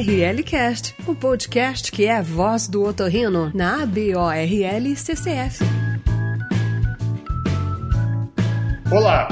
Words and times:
ORL 0.00 0.42
Cast, 0.44 0.94
o 1.06 1.14
podcast 1.14 1.92
que 1.92 2.06
é 2.06 2.16
a 2.16 2.22
voz 2.22 2.66
do 2.66 2.82
otorrino 2.84 3.52
na 3.54 3.82
ABORL 3.82 4.96
CCF. 4.96 5.62
Olá, 8.90 9.28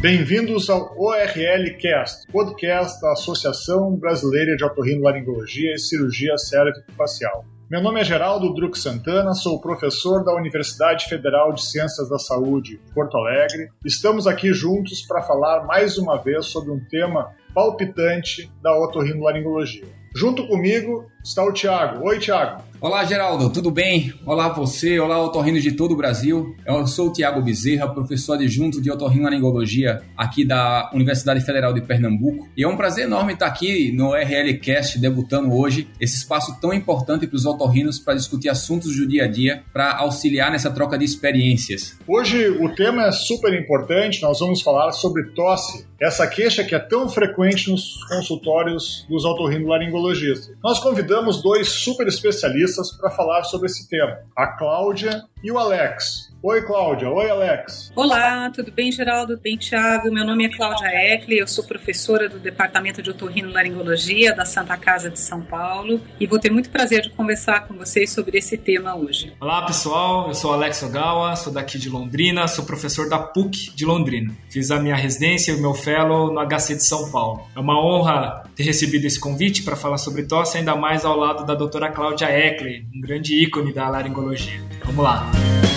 bem-vindos 0.00 0.70
ao 0.70 0.96
ORL 0.96 1.76
Cast, 1.76 2.30
podcast 2.30 3.00
da 3.00 3.10
Associação 3.14 3.96
Brasileira 3.96 4.54
de 4.54 4.64
Otorrinolaringologia 4.64 5.74
e 5.74 5.78
Cirurgia 5.78 6.38
Cérvico-Facial. 6.38 7.44
Meu 7.68 7.82
nome 7.82 8.00
é 8.00 8.04
Geraldo 8.04 8.54
Druck 8.54 8.78
Santana, 8.78 9.34
sou 9.34 9.60
professor 9.60 10.22
da 10.22 10.36
Universidade 10.36 11.06
Federal 11.06 11.52
de 11.52 11.64
Ciências 11.64 12.08
da 12.08 12.18
Saúde, 12.20 12.80
Porto 12.94 13.16
Alegre. 13.16 13.70
Estamos 13.84 14.28
aqui 14.28 14.52
juntos 14.52 15.02
para 15.02 15.22
falar 15.22 15.66
mais 15.66 15.98
uma 15.98 16.16
vez 16.16 16.46
sobre 16.46 16.70
um 16.70 16.78
tema 16.88 17.34
palpitante 17.52 18.48
da 18.62 18.72
otorrinolaringologia. 18.78 20.01
Junto 20.14 20.46
comigo 20.46 21.11
está 21.22 21.44
o 21.44 21.52
Tiago. 21.52 22.04
Oi, 22.04 22.18
Tiago. 22.18 22.62
Olá, 22.82 23.04
Geraldo, 23.04 23.48
tudo 23.48 23.70
bem? 23.70 24.12
Olá 24.26 24.48
você, 24.48 24.98
olá 24.98 25.16
otorrinos 25.22 25.62
de 25.62 25.70
todo 25.70 25.92
o 25.92 25.96
Brasil. 25.96 26.56
Eu 26.66 26.84
sou 26.84 27.10
o 27.10 27.12
Tiago 27.12 27.40
Bezerra, 27.40 27.86
professor 27.86 28.32
adjunto 28.32 28.82
de 28.82 28.90
otorrinolaringologia 28.90 30.02
aqui 30.16 30.44
da 30.44 30.90
Universidade 30.92 31.40
Federal 31.42 31.72
de 31.72 31.80
Pernambuco. 31.80 32.48
E 32.56 32.64
é 32.64 32.66
um 32.66 32.76
prazer 32.76 33.04
enorme 33.04 33.34
estar 33.34 33.46
aqui 33.46 33.92
no 33.92 34.16
RLcast 34.16 34.98
debutando 34.98 35.54
hoje 35.54 35.86
esse 36.00 36.16
espaço 36.16 36.60
tão 36.60 36.74
importante 36.74 37.24
para 37.24 37.36
os 37.36 37.46
otorrinos 37.46 38.00
para 38.00 38.14
discutir 38.14 38.48
assuntos 38.48 38.96
do 38.96 39.06
dia 39.06 39.26
a 39.26 39.28
dia, 39.28 39.62
para 39.72 39.98
auxiliar 39.98 40.50
nessa 40.50 40.68
troca 40.68 40.98
de 40.98 41.04
experiências. 41.04 41.96
Hoje 42.04 42.48
o 42.48 42.68
tema 42.74 43.06
é 43.06 43.12
super 43.12 43.54
importante, 43.54 44.20
nós 44.22 44.40
vamos 44.40 44.60
falar 44.60 44.90
sobre 44.90 45.22
tosse, 45.36 45.86
essa 46.00 46.26
queixa 46.26 46.64
que 46.64 46.74
é 46.74 46.80
tão 46.80 47.08
frequente 47.08 47.70
nos 47.70 48.04
consultórios 48.08 49.06
dos 49.08 49.24
otorrinolaringologistas. 49.24 50.56
Nós 50.60 50.80
convidamos 50.80 51.11
dois 51.42 51.68
super 51.68 52.06
especialistas 52.06 52.92
para 52.92 53.10
falar 53.10 53.44
sobre 53.44 53.66
esse 53.66 53.88
tema, 53.88 54.20
a 54.36 54.46
Cláudia 54.46 55.24
e 55.42 55.50
o 55.50 55.58
Alex. 55.58 56.32
Oi, 56.44 56.60
Cláudia. 56.62 57.08
Oi, 57.08 57.30
Alex. 57.30 57.92
Olá, 57.94 58.50
tudo 58.50 58.72
bem, 58.72 58.90
Geraldo? 58.90 59.38
Bem, 59.38 59.56
Thiago? 59.56 60.12
Meu 60.12 60.26
nome 60.26 60.44
é 60.44 60.48
Cláudia 60.48 60.88
Eckley, 60.88 61.38
eu 61.38 61.46
sou 61.46 61.62
professora 61.62 62.28
do 62.28 62.40
Departamento 62.40 63.00
de 63.00 63.10
Otorrinolaringologia 63.10 64.34
da 64.34 64.44
Santa 64.44 64.76
Casa 64.76 65.08
de 65.08 65.20
São 65.20 65.40
Paulo 65.40 66.00
e 66.18 66.26
vou 66.26 66.40
ter 66.40 66.50
muito 66.50 66.68
prazer 66.68 67.02
de 67.02 67.10
conversar 67.10 67.68
com 67.68 67.74
vocês 67.74 68.10
sobre 68.10 68.38
esse 68.38 68.58
tema 68.58 68.96
hoje. 68.96 69.32
Olá, 69.40 69.64
pessoal. 69.64 70.26
Eu 70.26 70.34
sou 70.34 70.52
Alex 70.52 70.82
Ogawa, 70.82 71.36
sou 71.36 71.52
daqui 71.52 71.78
de 71.78 71.88
Londrina, 71.88 72.48
sou 72.48 72.64
professor 72.64 73.08
da 73.08 73.20
PUC 73.20 73.72
de 73.72 73.84
Londrina. 73.84 74.34
Fiz 74.50 74.72
a 74.72 74.80
minha 74.80 74.96
residência 74.96 75.52
e 75.52 75.54
o 75.54 75.60
meu 75.60 75.74
fellow 75.74 76.32
no 76.32 76.40
HC 76.44 76.74
de 76.74 76.84
São 76.84 77.08
Paulo. 77.12 77.46
É 77.54 77.60
uma 77.60 77.80
honra 77.80 78.42
ter 78.56 78.64
recebido 78.64 79.04
esse 79.04 79.20
convite 79.20 79.62
para 79.62 79.76
falar 79.76 79.96
sobre 79.96 80.24
tosse, 80.24 80.58
ainda 80.58 80.74
mais 80.74 81.04
ao 81.04 81.16
lado 81.16 81.46
da 81.46 81.54
doutora 81.54 81.88
Cláudia 81.92 82.26
Eckley, 82.26 82.84
um 82.92 83.00
grande 83.00 83.40
ícone 83.40 83.72
da 83.72 83.88
laringologia. 83.88 84.60
Vamos 84.84 85.04
lá. 85.04 85.71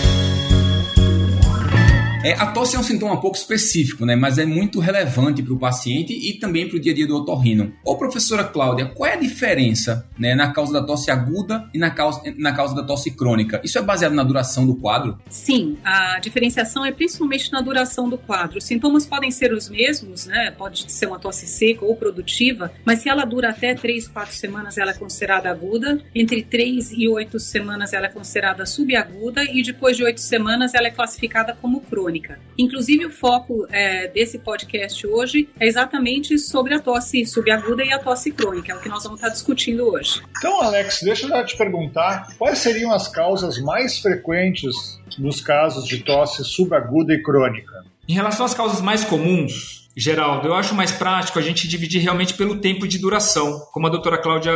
É, 2.25 2.33
a 2.33 2.47
tosse 2.47 2.75
é 2.75 2.79
um 2.79 2.81
sintoma 2.81 3.21
pouco 3.21 3.37
específico, 3.37 4.03
né? 4.03 4.15
Mas 4.15 4.39
é 4.39 4.45
muito 4.47 4.79
relevante 4.79 5.43
para 5.43 5.53
o 5.53 5.59
paciente 5.59 6.11
e 6.11 6.33
também 6.33 6.67
para 6.67 6.75
o 6.75 6.79
dia 6.79 6.91
a 6.91 6.95
dia 6.95 7.05
do 7.05 7.15
otorrino. 7.17 7.71
Ô, 7.83 7.95
professora 7.95 8.43
Cláudia, 8.43 8.87
qual 8.87 9.07
é 9.07 9.13
a 9.13 9.17
diferença 9.17 10.09
né, 10.17 10.33
na 10.33 10.51
causa 10.51 10.73
da 10.73 10.81
tosse 10.81 11.11
aguda 11.11 11.69
e 11.71 11.77
na 11.77 11.91
causa, 11.91 12.23
na 12.35 12.51
causa 12.51 12.73
da 12.73 12.81
tosse 12.81 13.11
crônica? 13.11 13.61
Isso 13.63 13.77
é 13.77 13.81
baseado 13.83 14.13
na 14.13 14.23
duração 14.23 14.65
do 14.65 14.73
quadro? 14.73 15.19
Sim, 15.29 15.77
a 15.83 16.17
diferenciação 16.19 16.83
é 16.83 16.91
principalmente 16.91 17.51
na 17.51 17.61
duração 17.61 18.09
do 18.09 18.17
quadro. 18.17 18.57
Os 18.57 18.63
sintomas 18.63 19.05
podem 19.05 19.29
ser 19.29 19.53
os 19.53 19.69
mesmos, 19.69 20.25
né? 20.25 20.49
Pode 20.49 20.91
ser 20.91 21.05
uma 21.05 21.19
tosse 21.19 21.45
seca 21.45 21.85
ou 21.85 21.95
produtiva, 21.95 22.71
mas 22.83 23.01
se 23.03 23.07
ela 23.07 23.23
dura 23.23 23.51
até 23.51 23.75
3, 23.75 24.07
4 24.07 24.33
semanas, 24.33 24.79
ela 24.79 24.89
é 24.89 24.95
considerada 24.95 25.51
aguda. 25.51 26.01
Entre 26.15 26.41
3 26.41 26.91
e 26.91 27.07
8 27.07 27.39
semanas, 27.39 27.93
ela 27.93 28.07
é 28.07 28.09
considerada 28.09 28.65
subaguda 28.65 29.43
e 29.43 29.61
depois 29.61 29.95
de 29.95 30.03
8 30.03 30.19
semanas, 30.19 30.73
ela 30.73 30.87
é 30.87 30.91
classificada 30.91 31.55
como 31.61 31.81
crônica 31.81 32.14
crônica. 32.19 32.39
Inclusive, 32.57 33.05
o 33.05 33.11
foco 33.11 33.67
é, 33.69 34.07
desse 34.07 34.39
podcast 34.39 35.05
hoje 35.05 35.49
é 35.59 35.67
exatamente 35.67 36.37
sobre 36.37 36.73
a 36.73 36.79
tosse 36.79 37.25
subaguda 37.25 37.83
e 37.83 37.91
a 37.91 37.99
tosse 37.99 38.31
crônica, 38.31 38.71
é 38.71 38.75
o 38.75 38.79
que 38.79 38.89
nós 38.89 39.03
vamos 39.03 39.19
estar 39.19 39.29
discutindo 39.31 39.87
hoje. 39.87 40.21
Então, 40.37 40.61
Alex, 40.61 41.01
deixa 41.03 41.25
eu 41.25 41.29
já 41.29 41.43
te 41.43 41.57
perguntar 41.57 42.27
quais 42.37 42.59
seriam 42.59 42.91
as 42.91 43.07
causas 43.07 43.57
mais 43.59 43.99
frequentes 43.99 44.99
nos 45.17 45.41
casos 45.41 45.85
de 45.85 45.99
tosse 45.99 46.43
subaguda 46.43 47.13
e 47.13 47.21
crônica? 47.21 47.83
Em 48.07 48.13
relação 48.13 48.45
às 48.45 48.53
causas 48.53 48.81
mais 48.81 49.03
comuns, 49.03 49.89
Geraldo, 49.97 50.49
eu 50.49 50.53
acho 50.53 50.75
mais 50.75 50.91
prático 50.91 51.39
a 51.39 51.41
gente 51.41 51.67
dividir 51.67 52.01
realmente 52.01 52.33
pelo 52.33 52.57
tempo 52.59 52.87
de 52.87 52.99
duração, 52.99 53.61
como 53.71 53.87
a 53.87 53.89
doutora 53.89 54.17
Cláudia 54.17 54.51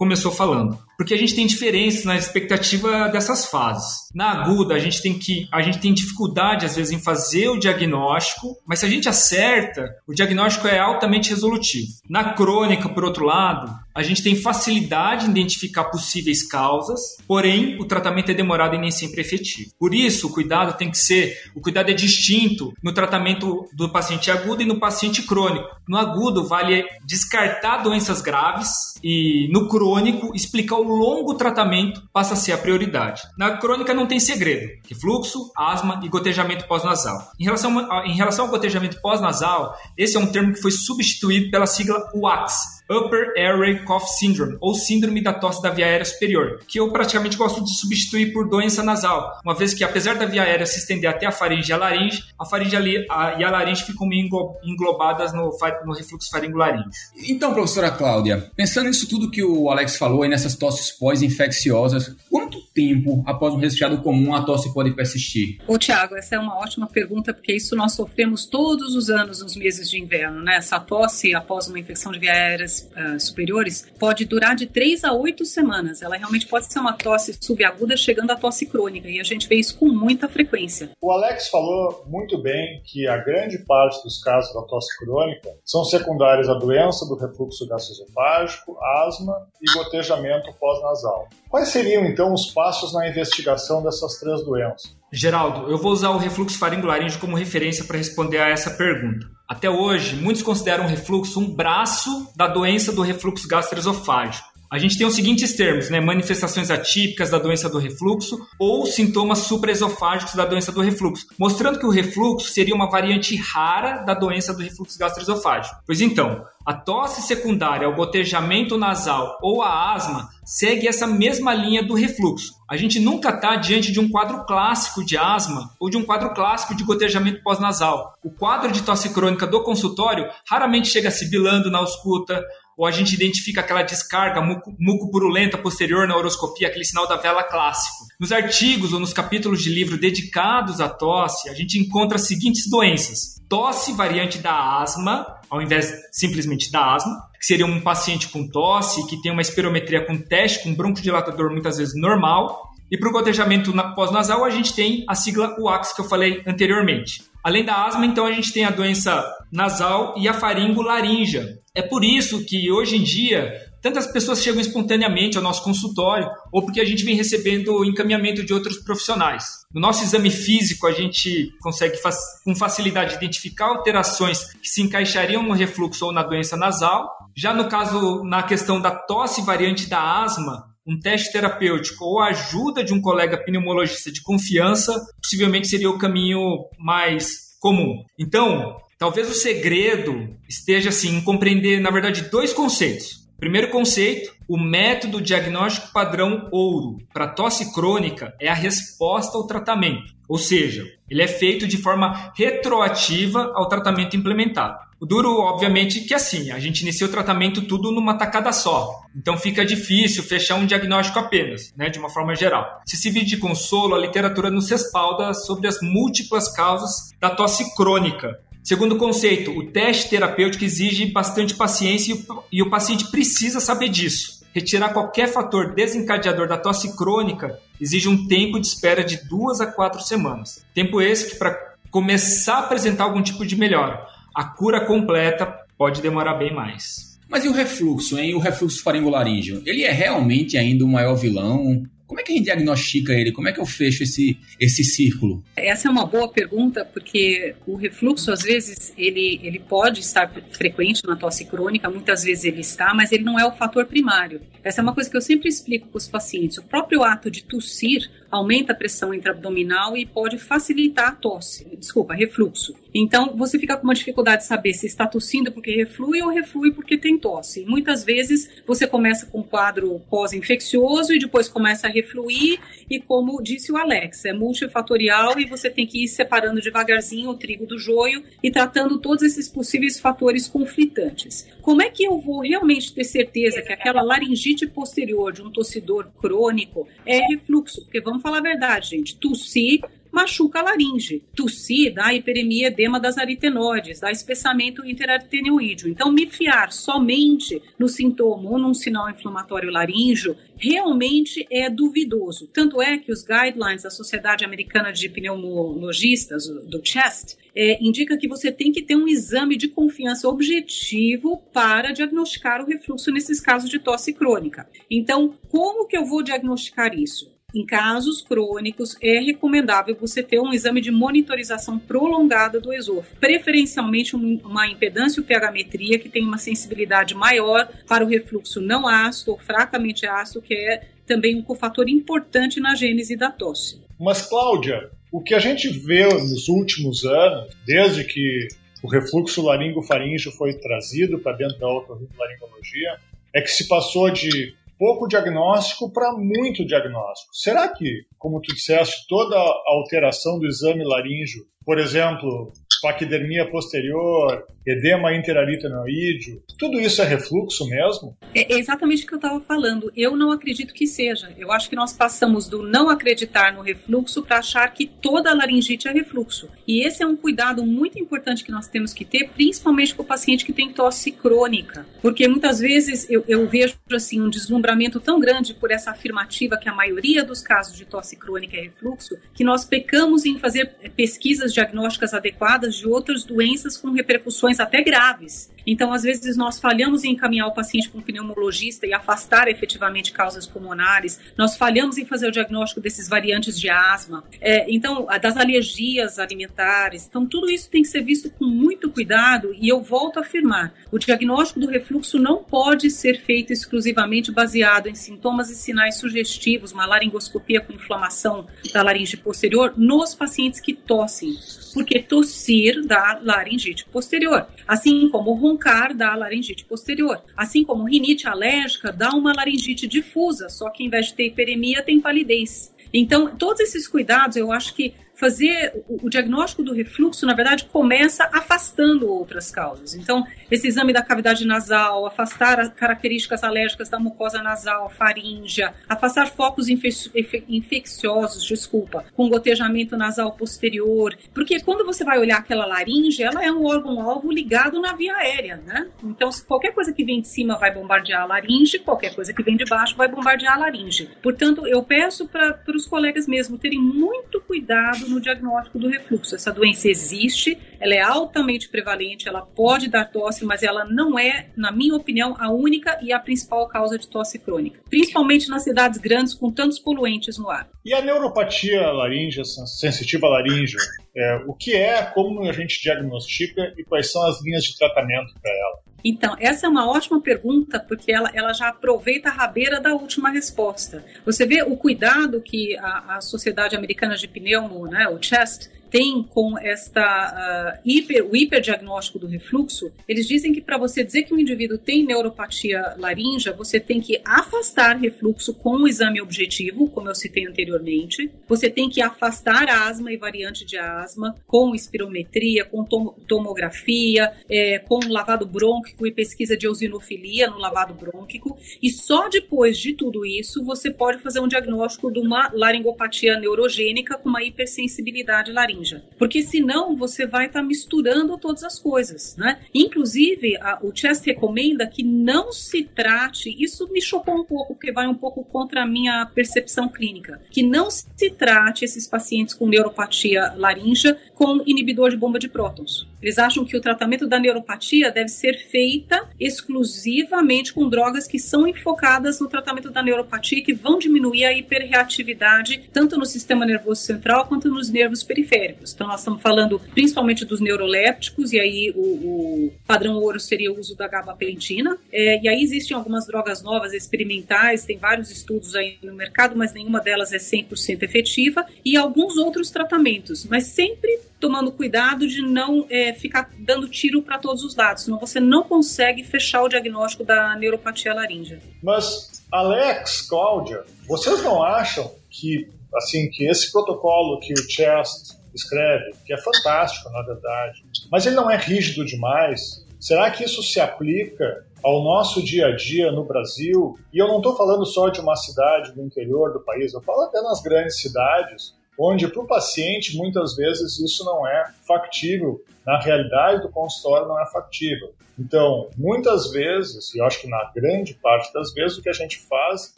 começou 0.00 0.32
falando. 0.32 0.78
Porque 0.96 1.12
a 1.12 1.16
gente 1.16 1.34
tem 1.34 1.46
diferenças 1.46 2.04
na 2.04 2.16
expectativa 2.16 3.08
dessas 3.08 3.44
fases. 3.44 4.08
Na 4.14 4.30
aguda, 4.32 4.74
a 4.74 4.78
gente 4.78 5.02
tem 5.02 5.18
que 5.18 5.46
a 5.52 5.60
gente 5.60 5.78
tem 5.78 5.92
dificuldade 5.92 6.64
às 6.64 6.76
vezes 6.76 6.90
em 6.90 7.02
fazer 7.02 7.48
o 7.50 7.58
diagnóstico, 7.58 8.56
mas 8.66 8.78
se 8.78 8.86
a 8.86 8.88
gente 8.88 9.08
acerta, 9.08 9.86
o 10.08 10.14
diagnóstico 10.14 10.66
é 10.66 10.78
altamente 10.78 11.30
resolutivo. 11.30 11.88
Na 12.08 12.32
crônica, 12.32 12.88
por 12.88 13.04
outro 13.04 13.26
lado, 13.26 13.70
a 13.94 14.02
gente 14.02 14.22
tem 14.22 14.36
facilidade 14.36 15.26
em 15.26 15.30
identificar 15.30 15.84
possíveis 15.84 16.46
causas, 16.46 17.00
porém 17.26 17.78
o 17.78 17.84
tratamento 17.84 18.30
é 18.30 18.34
demorado 18.34 18.74
e 18.74 18.78
nem 18.78 18.90
sempre 18.90 19.20
efetivo. 19.20 19.70
Por 19.78 19.94
isso, 19.94 20.28
o 20.28 20.32
cuidado 20.32 20.78
tem 20.78 20.90
que 20.90 20.98
ser, 20.98 21.36
o 21.54 21.60
cuidado 21.60 21.90
é 21.90 21.94
distinto 21.94 22.72
no 22.82 22.92
tratamento 22.92 23.66
do 23.74 23.90
paciente 23.90 24.30
agudo 24.30 24.62
e 24.62 24.66
no 24.66 24.78
paciente 24.78 25.22
crônico. 25.22 25.68
No 25.88 25.96
agudo 25.96 26.46
vale 26.46 26.84
descartar 27.04 27.78
doenças 27.78 28.20
graves 28.20 28.70
e 29.02 29.48
no 29.50 29.68
crônico 29.68 29.89
explicar 30.34 30.76
o 30.76 30.82
longo 30.82 31.34
tratamento 31.34 32.02
passa 32.12 32.34
a 32.34 32.36
ser 32.36 32.52
a 32.52 32.58
prioridade. 32.58 33.22
Na 33.36 33.56
crônica 33.56 33.94
não 33.94 34.06
tem 34.06 34.20
segredo, 34.20 34.68
refluxo, 34.88 35.50
asma 35.56 36.00
e 36.02 36.08
gotejamento 36.08 36.66
pós-nasal. 36.66 37.30
Em 37.38 37.44
relação, 37.44 38.04
em 38.04 38.14
relação 38.14 38.46
ao 38.46 38.50
gotejamento 38.50 39.00
pós-nasal, 39.00 39.76
esse 39.96 40.16
é 40.16 40.20
um 40.20 40.30
termo 40.30 40.52
que 40.52 40.62
foi 40.62 40.70
substituído 40.70 41.50
pela 41.50 41.66
sigla 41.66 42.08
UAX, 42.14 42.79
Upper 42.90 43.32
Airway 43.36 43.84
Cough 43.84 44.04
Syndrome, 44.18 44.56
ou 44.60 44.74
Síndrome 44.74 45.22
da 45.22 45.32
Tosse 45.32 45.62
da 45.62 45.70
Via 45.70 45.86
Aérea 45.86 46.04
Superior, 46.04 46.60
que 46.66 46.80
eu 46.80 46.90
praticamente 46.92 47.36
gosto 47.36 47.62
de 47.62 47.70
substituir 47.78 48.32
por 48.32 48.48
doença 48.48 48.82
nasal, 48.82 49.38
uma 49.44 49.54
vez 49.54 49.72
que 49.72 49.84
apesar 49.84 50.16
da 50.16 50.26
via 50.26 50.42
aérea 50.42 50.66
se 50.66 50.78
estender 50.78 51.08
até 51.08 51.26
a 51.26 51.32
faringe 51.32 51.70
e 51.70 51.72
a 51.72 51.76
laringe, 51.76 52.24
a 52.38 52.44
faringe 52.44 52.76
e 52.76 53.44
a 53.44 53.50
laringe 53.50 53.84
ficam 53.84 54.06
meio 54.06 54.28
englobadas 54.64 55.32
no, 55.32 55.50
no 55.84 55.92
refluxo 55.92 56.30
faringolaríngeo. 56.30 56.90
Então, 57.28 57.54
professora 57.54 57.90
Cláudia, 57.90 58.50
pensando 58.56 58.86
nisso 58.86 59.08
tudo 59.08 59.30
que 59.30 59.42
o 59.42 59.70
Alex 59.70 59.96
falou, 59.96 60.22
aí 60.22 60.28
nessas 60.28 60.56
tosses 60.56 60.90
pós-infecciosas, 60.90 62.16
quanto 62.28 62.60
tempo 62.74 63.22
após 63.26 63.54
um 63.54 63.58
resfriado 63.58 63.98
comum 63.98 64.34
a 64.34 64.42
tosse 64.42 64.72
pode 64.74 64.90
persistir? 64.92 65.58
Ô, 65.66 65.78
Tiago, 65.78 66.16
essa 66.16 66.34
é 66.34 66.38
uma 66.38 66.56
ótima 66.58 66.86
pergunta, 66.86 67.32
porque 67.32 67.54
isso 67.54 67.76
nós 67.76 67.92
sofremos 67.92 68.46
todos 68.46 68.94
os 68.96 69.10
anos 69.10 69.42
nos 69.42 69.54
meses 69.54 69.88
de 69.88 70.00
inverno, 70.00 70.42
né? 70.42 70.56
Essa 70.56 70.80
tosse 70.80 71.34
após 71.34 71.68
uma 71.68 71.78
infecção 71.78 72.10
de 72.10 72.18
via 72.18 72.32
aérea 72.32 72.66
uh, 72.82 73.18
superiores 73.18 73.86
pode 73.98 74.24
durar 74.24 74.54
de 74.54 74.66
3 74.66 75.04
a 75.04 75.12
8 75.12 75.44
semanas. 75.44 76.02
Ela 76.02 76.16
realmente 76.16 76.46
pode 76.46 76.72
ser 76.72 76.78
uma 76.78 76.92
tosse 76.92 77.36
subaguda 77.40 77.96
chegando 77.96 78.30
à 78.30 78.36
tosse 78.36 78.66
crônica 78.66 79.08
e 79.08 79.20
a 79.20 79.24
gente 79.24 79.48
vê 79.48 79.56
isso 79.56 79.78
com 79.78 79.88
muita 79.88 80.28
frequência. 80.28 80.90
O 81.00 81.10
Alex 81.12 81.48
falou 81.48 82.04
muito 82.06 82.40
bem 82.40 82.82
que 82.84 83.06
a 83.06 83.16
grande 83.18 83.58
parte 83.64 84.02
dos 84.02 84.22
casos 84.22 84.52
da 84.54 84.62
tosse 84.62 84.96
crônica 84.98 85.50
são 85.64 85.84
secundários 85.84 86.48
à 86.48 86.54
doença 86.54 87.06
do 87.06 87.16
refluxo 87.16 87.66
gastroesofágico, 87.66 88.76
asma 89.06 89.34
e 89.60 89.72
gotejamento 89.72 90.52
pós-nasal. 90.58 91.28
Quais 91.48 91.68
seriam 91.68 92.04
então 92.04 92.32
os 92.32 92.46
passos 92.46 92.92
na 92.92 93.08
investigação 93.08 93.82
dessas 93.82 94.18
três 94.18 94.44
doenças? 94.44 95.00
Geraldo, 95.12 95.68
eu 95.68 95.76
vou 95.76 95.90
usar 95.90 96.10
o 96.10 96.18
refluxo 96.18 96.56
faringolaríngeo 96.56 97.20
como 97.20 97.36
referência 97.36 97.84
para 97.84 97.96
responder 97.96 98.38
a 98.38 98.48
essa 98.48 98.70
pergunta. 98.70 99.26
Até 99.50 99.68
hoje, 99.68 100.14
muitos 100.14 100.44
consideram 100.44 100.84
o 100.84 100.86
refluxo 100.86 101.40
um 101.40 101.50
braço 101.50 102.28
da 102.36 102.46
doença 102.46 102.92
do 102.92 103.02
refluxo 103.02 103.48
gastroesofágico. 103.48 104.48
A 104.70 104.78
gente 104.78 104.96
tem 104.96 105.04
os 105.04 105.16
seguintes 105.16 105.56
termos, 105.56 105.90
né? 105.90 106.00
Manifestações 106.00 106.70
atípicas 106.70 107.28
da 107.28 107.40
doença 107.40 107.68
do 107.68 107.76
refluxo 107.76 108.38
ou 108.56 108.86
sintomas 108.86 109.40
supraesofágicos 109.40 110.36
da 110.36 110.44
doença 110.44 110.70
do 110.70 110.80
refluxo, 110.80 111.26
mostrando 111.36 111.76
que 111.76 111.86
o 111.86 111.90
refluxo 111.90 112.52
seria 112.52 112.74
uma 112.74 112.88
variante 112.88 113.34
rara 113.34 114.04
da 114.04 114.14
doença 114.14 114.54
do 114.54 114.62
refluxo 114.62 114.96
gastroesofágico. 114.96 115.74
Pois 115.84 116.00
então, 116.00 116.44
a 116.64 116.72
tosse 116.72 117.22
secundária 117.22 117.86
ao 117.86 117.96
gotejamento 117.96 118.78
nasal 118.78 119.38
ou 119.42 119.60
a 119.60 119.92
asma 119.92 120.28
segue 120.44 120.86
essa 120.86 121.06
mesma 121.06 121.54
linha 121.54 121.82
do 121.82 121.94
refluxo. 121.94 122.52
A 122.70 122.76
gente 122.76 123.00
nunca 123.00 123.30
está 123.30 123.56
diante 123.56 123.90
de 123.90 123.98
um 123.98 124.08
quadro 124.08 124.44
clássico 124.44 125.04
de 125.04 125.16
asma 125.16 125.70
ou 125.80 125.90
de 125.90 125.96
um 125.96 126.04
quadro 126.04 126.32
clássico 126.32 126.76
de 126.76 126.84
gotejamento 126.84 127.42
pós-nasal. 127.42 128.14
O 128.22 128.30
quadro 128.30 128.70
de 128.70 128.82
tosse 128.82 129.08
crônica 129.08 129.46
do 129.46 129.64
consultório 129.64 130.28
raramente 130.48 130.88
chega 130.88 131.10
sibilando 131.10 131.70
na 131.70 131.78
ausculta, 131.78 132.40
ou 132.80 132.86
a 132.86 132.90
gente 132.90 133.14
identifica 133.14 133.60
aquela 133.60 133.82
descarga 133.82 134.40
muco, 134.40 134.74
mucopurulenta 134.80 135.58
posterior 135.58 136.08
na 136.08 136.16
horoscopia, 136.16 136.66
aquele 136.66 136.86
sinal 136.86 137.06
da 137.06 137.16
vela 137.16 137.42
clássico. 137.42 138.06
Nos 138.18 138.32
artigos 138.32 138.94
ou 138.94 138.98
nos 138.98 139.12
capítulos 139.12 139.62
de 139.62 139.68
livro 139.68 139.98
dedicados 139.98 140.80
à 140.80 140.88
tosse, 140.88 141.50
a 141.50 141.52
gente 141.52 141.78
encontra 141.78 142.16
as 142.16 142.26
seguintes 142.26 142.70
doenças: 142.70 143.38
tosse 143.50 143.92
variante 143.92 144.38
da 144.38 144.80
asma, 144.80 145.26
ao 145.50 145.60
invés 145.60 145.92
simplesmente 146.10 146.72
da 146.72 146.94
asma, 146.94 147.20
que 147.38 147.44
seria 147.44 147.66
um 147.66 147.82
paciente 147.82 148.28
com 148.28 148.48
tosse, 148.48 149.06
que 149.06 149.20
tem 149.20 149.30
uma 149.30 149.42
espirometria 149.42 150.06
com 150.06 150.16
teste, 150.16 150.62
com 150.62 150.74
broncodilatador 150.74 151.50
muitas 151.50 151.76
vezes 151.76 151.92
normal, 151.94 152.70
e 152.90 152.96
para 152.96 153.10
o 153.10 153.12
gotejamento 153.12 153.74
pós-nasal, 153.94 154.42
a 154.42 154.48
gente 154.48 154.74
tem 154.74 155.04
a 155.06 155.14
sigla 155.14 155.54
UAX 155.60 155.92
que 155.92 156.00
eu 156.00 156.08
falei 156.08 156.42
anteriormente. 156.46 157.29
Além 157.42 157.64
da 157.64 157.86
asma, 157.86 158.04
então, 158.04 158.26
a 158.26 158.32
gente 158.32 158.52
tem 158.52 158.64
a 158.64 158.70
doença 158.70 159.24
nasal 159.50 160.14
e 160.16 160.28
a 160.28 160.34
faringolaríngea. 160.34 161.58
É 161.74 161.82
por 161.82 162.04
isso 162.04 162.44
que, 162.44 162.70
hoje 162.70 162.96
em 162.96 163.02
dia, 163.02 163.52
tantas 163.80 164.06
pessoas 164.06 164.42
chegam 164.42 164.60
espontaneamente 164.60 165.36
ao 165.36 165.42
nosso 165.42 165.62
consultório 165.62 166.28
ou 166.52 166.62
porque 166.62 166.80
a 166.80 166.84
gente 166.84 167.04
vem 167.04 167.14
recebendo 167.14 167.84
encaminhamento 167.84 168.44
de 168.44 168.52
outros 168.52 168.78
profissionais. 168.78 169.44
No 169.72 169.80
nosso 169.80 170.02
exame 170.02 170.30
físico, 170.30 170.86
a 170.86 170.92
gente 170.92 171.50
consegue 171.60 171.98
com 172.44 172.54
facilidade 172.54 173.14
identificar 173.14 173.66
alterações 173.66 174.52
que 174.54 174.68
se 174.68 174.82
encaixariam 174.82 175.42
no 175.42 175.54
refluxo 175.54 176.06
ou 176.06 176.12
na 176.12 176.22
doença 176.22 176.56
nasal. 176.56 177.08
Já 177.36 177.54
no 177.54 177.68
caso, 177.68 178.22
na 178.24 178.42
questão 178.42 178.80
da 178.80 178.90
tosse 178.90 179.40
variante 179.42 179.88
da 179.88 180.22
asma, 180.22 180.69
um 180.90 180.98
teste 180.98 181.30
terapêutico 181.30 182.04
ou 182.04 182.18
a 182.18 182.30
ajuda 182.30 182.82
de 182.82 182.92
um 182.92 183.00
colega 183.00 183.38
pneumologista 183.38 184.10
de 184.10 184.20
confiança, 184.20 184.92
possivelmente 185.22 185.68
seria 185.68 185.88
o 185.88 185.98
caminho 185.98 186.66
mais 186.76 187.56
comum. 187.60 188.02
Então, 188.18 188.76
talvez 188.98 189.30
o 189.30 189.34
segredo 189.34 190.36
esteja 190.48 190.88
assim 190.88 191.16
em 191.16 191.20
compreender, 191.22 191.80
na 191.80 191.90
verdade, 191.90 192.22
dois 192.22 192.52
conceitos. 192.52 193.20
Primeiro 193.38 193.70
conceito, 193.70 194.34
o 194.48 194.58
método 194.58 195.20
diagnóstico 195.20 195.92
padrão 195.92 196.48
ouro 196.50 196.98
para 197.12 197.28
tosse 197.28 197.72
crônica 197.72 198.34
é 198.40 198.48
a 198.48 198.54
resposta 198.54 199.38
ao 199.38 199.46
tratamento, 199.46 200.12
ou 200.30 200.38
seja, 200.38 200.86
ele 201.08 201.22
é 201.22 201.26
feito 201.26 201.66
de 201.66 201.76
forma 201.76 202.32
retroativa 202.36 203.50
ao 203.52 203.68
tratamento 203.68 204.16
implementado. 204.16 204.78
O 205.00 205.04
duro, 205.04 205.40
obviamente, 205.40 206.02
que 206.02 206.14
assim, 206.14 206.52
a 206.52 206.60
gente 206.60 206.82
inicia 206.82 207.04
o 207.04 207.10
tratamento 207.10 207.62
tudo 207.62 207.90
numa 207.90 208.16
tacada 208.16 208.52
só. 208.52 209.02
Então 209.16 209.36
fica 209.36 209.66
difícil 209.66 210.22
fechar 210.22 210.54
um 210.54 210.66
diagnóstico 210.66 211.18
apenas, 211.18 211.74
né, 211.76 211.88
de 211.88 211.98
uma 211.98 212.08
forma 212.08 212.36
geral. 212.36 212.80
Se 212.86 212.96
se 212.96 213.10
de 213.10 213.38
consolo, 213.38 213.96
a 213.96 213.98
literatura 213.98 214.50
nos 214.50 214.70
respalda 214.70 215.34
sobre 215.34 215.66
as 215.66 215.80
múltiplas 215.82 216.54
causas 216.54 217.10
da 217.18 217.30
tosse 217.30 217.74
crônica. 217.74 218.38
Segundo 218.62 218.96
conceito, 218.96 219.50
o 219.50 219.66
teste 219.66 220.10
terapêutico 220.10 220.64
exige 220.64 221.06
bastante 221.06 221.54
paciência 221.54 222.16
e 222.52 222.62
o 222.62 222.70
paciente 222.70 223.10
precisa 223.10 223.58
saber 223.58 223.88
disso. 223.88 224.39
Retirar 224.52 224.92
qualquer 224.92 225.28
fator 225.28 225.74
desencadeador 225.74 226.48
da 226.48 226.58
tosse 226.58 226.96
crônica 226.96 227.58
exige 227.80 228.08
um 228.08 228.26
tempo 228.26 228.60
de 228.60 228.66
espera 228.66 229.04
de 229.04 229.16
duas 229.28 229.60
a 229.60 229.66
quatro 229.66 230.00
semanas. 230.00 230.64
Tempo 230.74 231.00
esse 231.00 231.30
que 231.30 231.36
para 231.36 231.74
começar 231.90 232.56
a 232.56 232.58
apresentar 232.60 233.04
algum 233.04 233.22
tipo 233.22 233.46
de 233.46 233.56
melhora. 233.56 234.04
A 234.34 234.44
cura 234.44 234.84
completa 234.84 235.46
pode 235.78 236.02
demorar 236.02 236.34
bem 236.34 236.54
mais. 236.54 237.18
Mas 237.28 237.44
e 237.44 237.48
o 237.48 237.52
refluxo, 237.52 238.18
hein? 238.18 238.34
O 238.34 238.40
refluxo 238.40 238.82
faringolaríngeo? 238.82 239.62
Ele 239.64 239.84
é 239.84 239.92
realmente 239.92 240.58
ainda 240.58 240.84
o 240.84 240.88
maior 240.88 241.14
vilão? 241.14 241.84
Como 242.10 242.18
é 242.18 242.24
que 242.24 242.32
a 242.32 242.34
gente 242.34 242.46
diagnostica 242.46 243.12
ele? 243.12 243.30
Como 243.30 243.46
é 243.46 243.52
que 243.52 243.60
eu 243.60 243.64
fecho 243.64 244.02
esse, 244.02 244.36
esse 244.58 244.82
círculo? 244.82 245.44
Essa 245.54 245.86
é 245.86 245.90
uma 245.92 246.04
boa 246.04 246.28
pergunta, 246.28 246.84
porque 246.84 247.54
o 247.64 247.76
refluxo, 247.76 248.32
às 248.32 248.42
vezes, 248.42 248.92
ele, 248.98 249.38
ele 249.44 249.60
pode 249.60 250.00
estar 250.00 250.28
frequente 250.50 251.06
na 251.06 251.14
tosse 251.14 251.44
crônica, 251.44 251.88
muitas 251.88 252.24
vezes 252.24 252.42
ele 252.42 252.62
está, 252.62 252.92
mas 252.92 253.12
ele 253.12 253.22
não 253.22 253.38
é 253.38 253.46
o 253.46 253.52
fator 253.52 253.86
primário. 253.86 254.40
Essa 254.64 254.80
é 254.80 254.82
uma 254.82 254.92
coisa 254.92 255.08
que 255.08 255.16
eu 255.16 255.20
sempre 255.20 255.48
explico 255.48 255.86
para 255.86 255.98
os 255.98 256.08
pacientes. 256.08 256.58
O 256.58 256.64
próprio 256.64 257.04
ato 257.04 257.30
de 257.30 257.44
tossir 257.44 258.10
aumenta 258.30 258.72
a 258.72 258.76
pressão 258.76 259.12
intraabdominal 259.12 259.96
e 259.96 260.06
pode 260.06 260.38
facilitar 260.38 261.08
a 261.08 261.12
tosse, 261.12 261.66
desculpa, 261.76 262.14
refluxo. 262.14 262.74
Então, 262.92 263.36
você 263.36 263.58
fica 263.58 263.76
com 263.76 263.84
uma 263.84 263.94
dificuldade 263.94 264.42
de 264.42 264.48
saber 264.48 264.72
se 264.72 264.86
está 264.86 265.06
tossindo 265.06 265.52
porque 265.52 265.70
reflui 265.74 266.20
ou 266.22 266.28
reflui 266.28 266.72
porque 266.72 266.98
tem 266.98 267.18
tosse. 267.18 267.64
muitas 267.64 268.04
vezes 268.04 268.62
você 268.66 268.86
começa 268.86 269.26
com 269.26 269.40
um 269.40 269.42
quadro 269.42 270.00
pós-infeccioso 270.10 271.12
e 271.12 271.18
depois 271.18 271.48
começa 271.48 271.86
a 271.86 271.90
refluir 271.90 272.60
e 272.88 273.00
como 273.00 273.42
disse 273.42 273.70
o 273.70 273.76
Alex, 273.76 274.24
é 274.24 274.32
multifatorial 274.32 275.38
e 275.38 275.46
você 275.46 275.70
tem 275.70 275.86
que 275.86 276.04
ir 276.04 276.08
separando 276.08 276.60
devagarzinho 276.60 277.30
o 277.30 277.36
trigo 277.36 277.66
do 277.66 277.78
joio 277.78 278.22
e 278.42 278.50
tratando 278.50 278.98
todos 278.98 279.22
esses 279.22 279.48
possíveis 279.48 280.00
fatores 280.00 280.48
conflitantes. 280.48 281.48
Como 281.62 281.82
é 281.82 281.90
que 281.90 282.04
eu 282.04 282.18
vou 282.18 282.40
realmente 282.40 282.92
ter 282.92 283.04
certeza 283.04 283.62
que 283.62 283.72
aquela 283.72 284.02
laringite 284.02 284.66
posterior 284.66 285.32
de 285.32 285.42
um 285.42 285.50
tossidor 285.50 286.08
crônico 286.20 286.88
é 287.06 287.18
refluxo? 287.26 287.82
Porque 287.82 288.00
vamos 288.00 288.19
falar 288.20 288.38
a 288.38 288.42
verdade, 288.42 288.90
gente, 288.90 289.16
tossir 289.16 289.80
machuca 290.12 290.60
a 290.60 290.62
laringe. 290.62 291.22
Tossir 291.34 291.94
dá 291.94 292.12
hiperemia 292.12 292.68
edema 292.68 292.98
das 292.98 293.16
aritenoides, 293.18 294.00
dá 294.00 294.10
espessamento 294.10 294.84
interaritenoídeo. 294.84 295.88
Então, 295.88 296.12
me 296.12 296.26
fiar 296.26 296.72
somente 296.72 297.62
no 297.78 297.88
sintoma 297.88 298.50
ou 298.50 298.58
num 298.58 298.74
sinal 298.74 299.08
inflamatório 299.08 299.70
laríngeo 299.70 300.36
realmente 300.56 301.46
é 301.50 301.70
duvidoso. 301.70 302.48
Tanto 302.48 302.82
é 302.82 302.98
que 302.98 303.12
os 303.12 303.22
guidelines 303.22 303.82
da 303.82 303.90
Sociedade 303.90 304.44
Americana 304.44 304.92
de 304.92 305.08
Pneumologistas, 305.08 306.46
do 306.46 306.84
CHEST, 306.84 307.38
é, 307.54 307.82
indica 307.82 308.16
que 308.16 308.28
você 308.28 308.52
tem 308.52 308.70
que 308.70 308.82
ter 308.82 308.94
um 308.94 309.08
exame 309.08 309.56
de 309.56 309.68
confiança 309.68 310.28
objetivo 310.28 311.38
para 311.52 311.92
diagnosticar 311.92 312.62
o 312.62 312.66
refluxo 312.66 313.10
nesses 313.10 313.40
casos 313.40 313.68
de 313.68 313.78
tosse 313.78 314.12
crônica. 314.12 314.68
Então, 314.90 315.34
como 315.48 315.86
que 315.86 315.96
eu 315.96 316.04
vou 316.04 316.22
diagnosticar 316.22 316.94
isso? 316.94 317.39
Em 317.54 317.66
casos 317.66 318.22
crônicos, 318.22 318.96
é 319.02 319.18
recomendável 319.18 319.96
você 319.98 320.22
ter 320.22 320.40
um 320.40 320.52
exame 320.52 320.80
de 320.80 320.90
monitorização 320.90 321.78
prolongada 321.78 322.60
do 322.60 322.72
esôfago, 322.72 323.16
preferencialmente 323.18 324.14
uma 324.14 324.68
impedância 324.68 325.22
pH-metria 325.22 325.98
que 325.98 326.08
tem 326.08 326.24
uma 326.24 326.38
sensibilidade 326.38 327.14
maior 327.14 327.68
para 327.86 328.04
o 328.04 328.08
refluxo 328.08 328.60
não 328.60 328.86
ácido 328.86 329.32
ou 329.32 329.38
fracamente 329.38 330.06
ácido, 330.06 330.42
que 330.42 330.54
é 330.54 330.88
também 331.06 331.36
um 331.36 331.42
cofator 331.42 331.88
importante 331.88 332.60
na 332.60 332.74
gênese 332.74 333.16
da 333.16 333.30
tosse. 333.30 333.80
Mas, 333.98 334.22
Cláudia, 334.22 334.90
o 335.10 335.20
que 335.20 335.34
a 335.34 335.38
gente 335.38 335.68
vê 335.68 336.04
nos 336.04 336.48
últimos 336.48 337.04
anos, 337.04 337.52
desde 337.66 338.04
que 338.04 338.48
o 338.82 338.88
refluxo 338.88 339.42
laringofaríngeo 339.42 340.32
foi 340.32 340.54
trazido 340.54 341.18
para 341.18 341.36
dentro 341.36 341.58
da 341.58 341.68
otorrinolaringologia, 341.68 342.96
é 343.34 343.40
que 343.40 343.50
se 343.50 343.68
passou 343.68 344.10
de 344.10 344.54
pouco 344.80 345.06
diagnóstico 345.06 345.92
para 345.92 346.10
muito 346.12 346.64
diagnóstico. 346.64 347.34
Será 347.34 347.68
que, 347.68 348.06
como 348.16 348.40
tu 348.40 348.54
disseste, 348.54 349.06
toda 349.06 349.36
alteração 349.66 350.38
do 350.38 350.46
exame 350.46 350.82
laríngeo, 350.82 351.44
por 351.66 351.78
exemplo, 351.78 352.50
paquidermia 352.80 353.50
posterior, 353.50 354.46
edema 354.70 355.14
interaritenoídeo, 355.14 356.42
tudo 356.58 356.80
isso 356.80 357.02
é 357.02 357.04
refluxo 357.04 357.66
mesmo? 357.68 358.16
É 358.34 358.58
exatamente 358.58 359.04
o 359.04 359.06
que 359.06 359.14
eu 359.14 359.18
estava 359.18 359.40
falando. 359.40 359.92
Eu 359.96 360.16
não 360.16 360.30
acredito 360.30 360.74
que 360.74 360.86
seja. 360.86 361.32
Eu 361.36 361.50
acho 361.50 361.68
que 361.68 361.76
nós 361.76 361.92
passamos 361.92 362.48
do 362.48 362.62
não 362.62 362.88
acreditar 362.88 363.52
no 363.52 363.62
refluxo 363.62 364.22
para 364.22 364.38
achar 364.38 364.72
que 364.72 364.86
toda 364.86 365.34
laringite 365.34 365.88
é 365.88 365.92
refluxo. 365.92 366.48
E 366.66 366.86
esse 366.86 367.02
é 367.02 367.06
um 367.06 367.16
cuidado 367.16 367.64
muito 367.64 367.98
importante 367.98 368.44
que 368.44 368.52
nós 368.52 368.68
temos 368.68 368.92
que 368.92 369.04
ter, 369.04 369.30
principalmente 369.30 369.94
com 369.94 370.02
o 370.02 370.06
paciente 370.06 370.44
que 370.44 370.52
tem 370.52 370.72
tosse 370.72 371.10
crônica. 371.10 371.86
Porque 372.00 372.28
muitas 372.28 372.60
vezes 372.60 373.08
eu, 373.10 373.24
eu 373.26 373.46
vejo 373.48 373.76
assim 373.92 374.20
um 374.20 374.30
deslumbramento 374.30 375.00
tão 375.00 375.18
grande 375.18 375.54
por 375.54 375.70
essa 375.70 375.90
afirmativa 375.90 376.56
que 376.56 376.68
a 376.68 376.74
maioria 376.74 377.24
dos 377.24 377.42
casos 377.42 377.76
de 377.76 377.84
tosse 377.84 378.16
crônica 378.16 378.56
é 378.56 378.62
refluxo, 378.62 379.16
que 379.34 379.42
nós 379.42 379.64
pecamos 379.64 380.24
em 380.24 380.38
fazer 380.38 380.66
pesquisas 380.96 381.52
diagnósticas 381.52 382.14
adequadas 382.14 382.76
de 382.76 382.86
outras 382.86 383.24
doenças 383.24 383.76
com 383.76 383.90
repercussões 383.90 384.59
até 384.60 384.82
graves. 384.82 385.50
Então, 385.66 385.92
às 385.92 386.02
vezes, 386.02 386.36
nós 386.36 386.58
falhamos 386.58 387.04
em 387.04 387.12
encaminhar 387.12 387.46
o 387.46 387.52
paciente 387.52 387.88
para 387.88 387.98
um 387.98 388.02
pneumologista 388.02 388.86
e 388.86 388.92
afastar 388.92 389.48
efetivamente 389.48 390.12
causas 390.12 390.46
pulmonares, 390.46 391.20
nós 391.36 391.56
falhamos 391.56 391.98
em 391.98 392.04
fazer 392.04 392.28
o 392.28 392.32
diagnóstico 392.32 392.80
desses 392.80 393.08
variantes 393.08 393.58
de 393.58 393.68
asma, 393.68 394.24
é, 394.40 394.66
então, 394.72 395.06
das 395.20 395.36
alergias 395.36 396.18
alimentares. 396.18 397.06
Então, 397.08 397.26
tudo 397.26 397.50
isso 397.50 397.70
tem 397.70 397.82
que 397.82 397.88
ser 397.88 398.02
visto 398.02 398.30
com 398.30 398.44
muito 398.44 398.90
cuidado 398.90 399.54
e 399.58 399.68
eu 399.68 399.80
volto 399.82 400.18
a 400.18 400.22
afirmar: 400.22 400.72
o 400.90 400.98
diagnóstico 400.98 401.60
do 401.60 401.68
refluxo 401.68 402.18
não 402.18 402.42
pode 402.42 402.90
ser 402.90 403.20
feito 403.20 403.52
exclusivamente 403.52 404.32
baseado 404.32 404.88
em 404.88 404.94
sintomas 404.94 405.50
e 405.50 405.54
sinais 405.54 405.96
sugestivos, 405.96 406.72
uma 406.72 406.86
laringoscopia 406.86 407.60
com 407.60 407.72
inflamação 407.72 408.46
da 408.72 408.82
laringe 408.82 409.16
posterior, 409.16 409.74
nos 409.76 410.14
pacientes 410.14 410.60
que 410.60 410.74
tossem, 410.74 411.34
porque 411.72 412.00
tossir 412.00 412.84
dá 412.84 413.20
laringite 413.22 413.84
posterior, 413.86 414.46
assim 414.66 415.08
como 415.08 415.34
roncar 415.50 415.94
dá 415.94 416.14
laringite 416.14 416.64
posterior. 416.64 417.22
Assim 417.36 417.64
como 417.64 417.84
rinite 417.84 418.26
alérgica 418.26 418.92
dá 418.92 419.10
uma 419.10 419.32
laringite 419.34 419.86
difusa, 419.86 420.48
só 420.48 420.70
que 420.70 420.84
em 420.84 420.88
vez 420.88 421.06
de 421.06 421.14
ter 421.14 421.26
hiperemia 421.26 421.82
tem 421.82 422.00
palidez. 422.00 422.74
Então, 422.92 423.34
todos 423.36 423.60
esses 423.60 423.86
cuidados 423.86 424.36
eu 424.36 424.50
acho 424.50 424.74
que 424.74 424.94
fazer 425.20 425.84
o, 425.86 426.06
o, 426.06 426.08
diagnóstico 426.08 426.62
do 426.62 426.72
refluxo, 426.72 427.26
na 427.26 427.34
verdade, 427.34 427.66
começa 427.66 428.24
afastando 428.32 429.06
outras 429.06 429.50
causas. 429.50 429.94
Então, 429.94 430.24
esse 430.50 430.66
exame 430.66 430.94
da 430.94 431.02
cavidade 431.02 431.46
nasal, 431.46 432.06
afastar 432.06 432.58
as 432.58 432.72
características 432.72 433.44
alérgicas 433.44 433.90
da 433.90 433.98
mucosa 433.98 434.42
nasal, 434.42 434.88
faríngea, 434.88 435.74
afastar 435.86 436.26
focos 436.28 436.68
infecciosos, 436.70 438.42
desculpa, 438.44 439.04
com 439.14 439.28
gotejamento 439.28 439.94
nasal 439.94 440.32
posterior, 440.32 441.14
porque 441.34 441.60
quando 441.60 441.84
você 441.84 442.02
vai 442.02 442.18
olhar 442.18 442.38
aquela 442.38 442.64
laringe, 442.64 443.22
ela 443.22 443.44
é 443.44 443.52
um 443.52 443.66
órgão-alvo 443.66 444.32
ligado 444.32 444.80
na 444.80 444.94
via 444.94 445.14
aérea, 445.16 445.62
né? 445.66 445.86
Então, 446.02 446.32
se 446.32 446.42
qualquer 446.42 446.72
coisa 446.72 446.94
que 446.94 447.04
vem 447.04 447.20
de 447.20 447.28
cima 447.28 447.58
vai 447.58 447.74
bombardear 447.74 448.22
a 448.22 448.26
laringe, 448.26 448.78
qualquer 448.78 449.14
coisa 449.14 449.34
que 449.34 449.42
vem 449.42 449.58
de 449.58 449.66
baixo 449.66 449.96
vai 449.96 450.08
bombardear 450.08 450.54
a 450.54 450.60
laringe. 450.60 451.10
Portanto, 451.22 451.66
eu 451.66 451.82
peço 451.82 452.26
para 452.26 452.58
os 452.74 452.86
colegas 452.86 453.28
mesmo 453.28 453.58
terem 453.58 453.78
muito 453.78 454.40
cuidado 454.40 455.09
no 455.10 455.20
diagnóstico 455.20 455.78
do 455.78 455.88
refluxo. 455.88 456.34
Essa 456.34 456.52
doença 456.52 456.88
existe, 456.88 457.58
ela 457.78 457.94
é 457.94 458.00
altamente 458.00 458.68
prevalente, 458.68 459.28
ela 459.28 459.42
pode 459.42 459.88
dar 459.88 460.04
tosse, 460.06 460.44
mas 460.44 460.62
ela 460.62 460.84
não 460.84 461.18
é, 461.18 461.50
na 461.56 461.72
minha 461.72 461.94
opinião, 461.94 462.36
a 462.38 462.50
única 462.50 462.98
e 463.02 463.12
a 463.12 463.18
principal 463.18 463.68
causa 463.68 463.98
de 463.98 464.08
tosse 464.08 464.38
crônica, 464.38 464.80
principalmente 464.88 465.48
nas 465.48 465.64
cidades 465.64 465.98
grandes 465.98 466.34
com 466.34 466.50
tantos 466.50 466.78
poluentes 466.78 467.38
no 467.38 467.50
ar. 467.50 467.68
E 467.84 467.94
a 467.94 468.02
neuropatia 468.02 468.90
laríngea, 468.92 469.44
sensitiva 469.44 470.26
à 470.26 470.30
laringe, 470.30 470.76
é, 471.16 471.36
o 471.46 471.54
que 471.54 471.74
é, 471.74 472.02
como 472.02 472.48
a 472.48 472.52
gente 472.52 472.80
diagnostica 472.80 473.74
e 473.76 473.84
quais 473.84 474.10
são 474.12 474.22
as 474.26 474.42
linhas 474.42 474.64
de 474.64 474.76
tratamento 474.76 475.34
para 475.42 475.50
ela? 475.50 475.89
Então, 476.04 476.36
essa 476.38 476.66
é 476.66 476.68
uma 476.68 476.88
ótima 476.88 477.20
pergunta, 477.20 477.78
porque 477.80 478.12
ela, 478.12 478.30
ela 478.34 478.52
já 478.52 478.68
aproveita 478.68 479.28
a 479.28 479.32
rabeira 479.32 479.80
da 479.80 479.94
última 479.94 480.30
resposta. 480.30 481.04
Você 481.24 481.46
vê 481.46 481.62
o 481.62 481.76
cuidado 481.76 482.40
que 482.40 482.76
a, 482.78 483.16
a 483.16 483.20
Sociedade 483.20 483.76
Americana 483.76 484.16
de 484.16 484.26
Pneumo, 484.26 484.86
né, 484.86 485.08
o 485.08 485.22
CHEST, 485.22 485.70
tem 485.90 486.22
com 486.22 486.56
esta 486.58 487.76
uh, 487.76 487.80
hiper, 487.84 488.24
o 488.24 488.36
hiperdiagnóstico 488.36 489.18
do 489.18 489.26
refluxo, 489.26 489.92
eles 490.06 490.26
dizem 490.26 490.52
que 490.52 490.60
para 490.60 490.78
você 490.78 491.02
dizer 491.02 491.24
que 491.24 491.34
um 491.34 491.38
indivíduo 491.38 491.76
tem 491.76 492.04
neuropatia 492.04 492.94
laríngea, 492.96 493.52
você 493.52 493.80
tem 493.80 494.00
que 494.00 494.20
afastar 494.24 494.96
refluxo 494.96 495.52
com 495.54 495.82
o 495.82 495.88
exame 495.88 496.20
objetivo, 496.20 496.88
como 496.88 497.08
eu 497.08 497.14
citei 497.14 497.46
anteriormente. 497.46 498.30
Você 498.48 498.70
tem 498.70 498.88
que 498.88 499.02
afastar 499.02 499.68
asma 499.68 500.12
e 500.12 500.16
variante 500.16 500.64
de 500.64 500.78
asma 500.78 501.34
com 501.46 501.74
espirometria, 501.74 502.64
com 502.64 502.84
tom 502.84 503.10
tomografia, 503.26 504.32
é, 504.48 504.78
com 504.78 505.00
lavado 505.08 505.44
brônquico 505.46 506.06
e 506.06 506.12
pesquisa 506.12 506.56
de 506.56 506.66
eosinofilia 506.66 507.48
no 507.48 507.58
lavado 507.58 507.94
brônquico. 507.94 508.56
E 508.80 508.90
só 508.90 509.28
depois 509.28 509.78
de 509.78 509.94
tudo 509.94 510.24
isso, 510.24 510.64
você 510.64 510.90
pode 510.90 511.18
fazer 511.18 511.40
um 511.40 511.48
diagnóstico 511.48 512.12
de 512.12 512.20
uma 512.20 512.50
laringopatia 512.52 513.38
neurogênica 513.38 514.16
com 514.16 514.28
uma 514.28 514.42
hipersensibilidade 514.42 515.52
laríngea 515.52 515.79
laringe, 515.80 516.02
porque 516.18 516.42
senão 516.42 516.96
você 516.96 517.26
vai 517.26 517.46
estar 517.46 517.60
tá 517.60 517.66
misturando 517.66 518.38
todas 518.38 518.62
as 518.62 518.78
coisas, 518.78 519.36
né? 519.36 519.60
Inclusive, 519.74 520.56
a, 520.58 520.78
o 520.82 520.94
Chest 520.94 521.24
recomenda 521.26 521.86
que 521.86 522.02
não 522.02 522.52
se 522.52 522.84
trate, 522.84 523.54
isso 523.62 523.90
me 523.92 524.00
chocou 524.00 524.34
um 524.40 524.44
pouco, 524.44 524.74
porque 524.74 524.92
vai 524.92 525.06
um 525.06 525.14
pouco 525.14 525.44
contra 525.44 525.82
a 525.82 525.86
minha 525.86 526.26
percepção 526.26 526.88
clínica, 526.88 527.40
que 527.50 527.62
não 527.62 527.90
se 527.90 528.30
trate 528.30 528.84
esses 528.84 529.06
pacientes 529.06 529.54
com 529.54 529.66
neuropatia 529.66 530.52
laríngea 530.56 531.18
com 531.40 531.62
inibidor 531.64 532.10
de 532.10 532.18
bomba 532.18 532.38
de 532.38 532.50
prótons. 532.50 533.08
Eles 533.22 533.38
acham 533.38 533.64
que 533.64 533.74
o 533.74 533.80
tratamento 533.80 534.26
da 534.26 534.38
neuropatia 534.38 535.10
deve 535.10 535.28
ser 535.28 535.56
feita 535.70 536.28
exclusivamente 536.38 537.72
com 537.72 537.88
drogas 537.88 538.26
que 538.26 538.38
são 538.38 538.68
enfocadas 538.68 539.40
no 539.40 539.48
tratamento 539.48 539.90
da 539.90 540.02
neuropatia 540.02 540.62
que 540.62 540.74
vão 540.74 540.98
diminuir 540.98 541.46
a 541.46 541.52
hiperreatividade 541.54 542.90
tanto 542.92 543.16
no 543.16 543.24
sistema 543.24 543.64
nervoso 543.64 544.02
central 544.02 544.48
quanto 544.48 544.68
nos 544.68 544.90
nervos 544.90 545.22
periféricos. 545.22 545.94
Então 545.94 546.06
nós 546.06 546.20
estamos 546.20 546.42
falando 546.42 546.78
principalmente 546.92 547.46
dos 547.46 547.58
neurolépticos 547.58 548.52
e 548.52 548.60
aí 548.60 548.92
o, 548.94 549.00
o 549.00 549.72
padrão 549.86 550.16
ouro 550.16 550.38
seria 550.38 550.70
o 550.70 550.78
uso 550.78 550.94
da 550.94 551.08
gabapentina. 551.08 551.96
É, 552.12 552.38
e 552.42 552.48
aí 552.50 552.62
existem 552.62 552.94
algumas 552.94 553.26
drogas 553.26 553.62
novas 553.62 553.94
experimentais, 553.94 554.84
tem 554.84 554.98
vários 554.98 555.30
estudos 555.30 555.74
aí 555.74 555.96
no 556.02 556.12
mercado, 556.12 556.54
mas 556.54 556.74
nenhuma 556.74 557.00
delas 557.00 557.32
é 557.32 557.38
100% 557.38 558.02
efetiva 558.02 558.66
e 558.84 558.94
alguns 558.94 559.38
outros 559.38 559.70
tratamentos, 559.70 560.44
mas 560.44 560.64
sempre 560.64 561.29
tomando 561.40 561.72
cuidado 561.72 562.28
de 562.28 562.42
não 562.42 562.86
é, 562.90 563.12
ficar 563.14 563.50
dando 563.58 563.88
tiro 563.88 564.22
para 564.22 564.38
todos 564.38 564.62
os 564.62 564.76
lados, 564.76 565.04
senão 565.04 565.18
você 565.18 565.40
não 565.40 565.64
consegue 565.64 566.22
fechar 566.22 566.62
o 566.62 566.68
diagnóstico 566.68 567.24
da 567.24 567.56
neuropatia 567.56 568.14
laríngea. 568.14 568.60
Mas, 568.82 569.42
Alex, 569.50 570.22
Cláudia, 570.22 570.84
vocês 571.08 571.42
não 571.42 571.62
acham 571.62 572.12
que, 572.28 572.68
assim, 572.94 573.28
que 573.30 573.48
esse 573.48 573.72
protocolo 573.72 574.38
que 574.40 574.52
o 574.52 574.70
Chest 574.70 575.40
escreve, 575.54 576.12
que 576.24 576.32
é 576.32 576.38
fantástico, 576.38 577.10
na 577.10 577.22
verdade, 577.22 577.84
mas 578.10 578.26
ele 578.26 578.36
não 578.36 578.50
é 578.50 578.56
rígido 578.56 579.04
demais, 579.04 579.84
será 579.98 580.30
que 580.30 580.44
isso 580.44 580.62
se 580.62 580.78
aplica 580.78 581.66
ao 581.82 582.04
nosso 582.04 582.42
dia 582.42 582.66
a 582.66 582.76
dia 582.76 583.10
no 583.10 583.24
Brasil? 583.24 583.98
E 584.12 584.18
eu 584.18 584.28
não 584.28 584.36
estou 584.36 584.54
falando 584.54 584.84
só 584.84 585.08
de 585.08 585.20
uma 585.20 585.34
cidade 585.34 585.92
do 585.92 586.02
interior 586.02 586.52
do 586.52 586.60
país, 586.60 586.92
eu 586.92 587.00
falo 587.00 587.22
até 587.22 587.40
nas 587.40 587.62
grandes 587.62 588.00
cidades, 588.00 588.74
onde 589.00 589.26
para 589.26 589.40
o 589.42 589.46
paciente 589.46 590.14
muitas 590.14 590.54
vezes 590.54 591.00
isso 591.00 591.24
não 591.24 591.46
é 591.48 591.72
factível, 591.88 592.62
na 592.84 593.00
realidade 593.00 593.62
do 593.62 593.70
consultório 593.70 594.28
não 594.28 594.38
é 594.38 594.44
factível. 594.46 595.14
Então, 595.38 595.88
muitas 595.96 596.50
vezes, 596.50 597.14
e 597.14 597.18
eu 597.18 597.24
acho 597.24 597.40
que 597.40 597.48
na 597.48 597.70
grande 597.74 598.12
parte 598.12 598.52
das 598.52 598.74
vezes, 598.74 598.98
o 598.98 599.02
que 599.02 599.08
a 599.08 599.14
gente 599.14 599.38
faz 599.38 599.96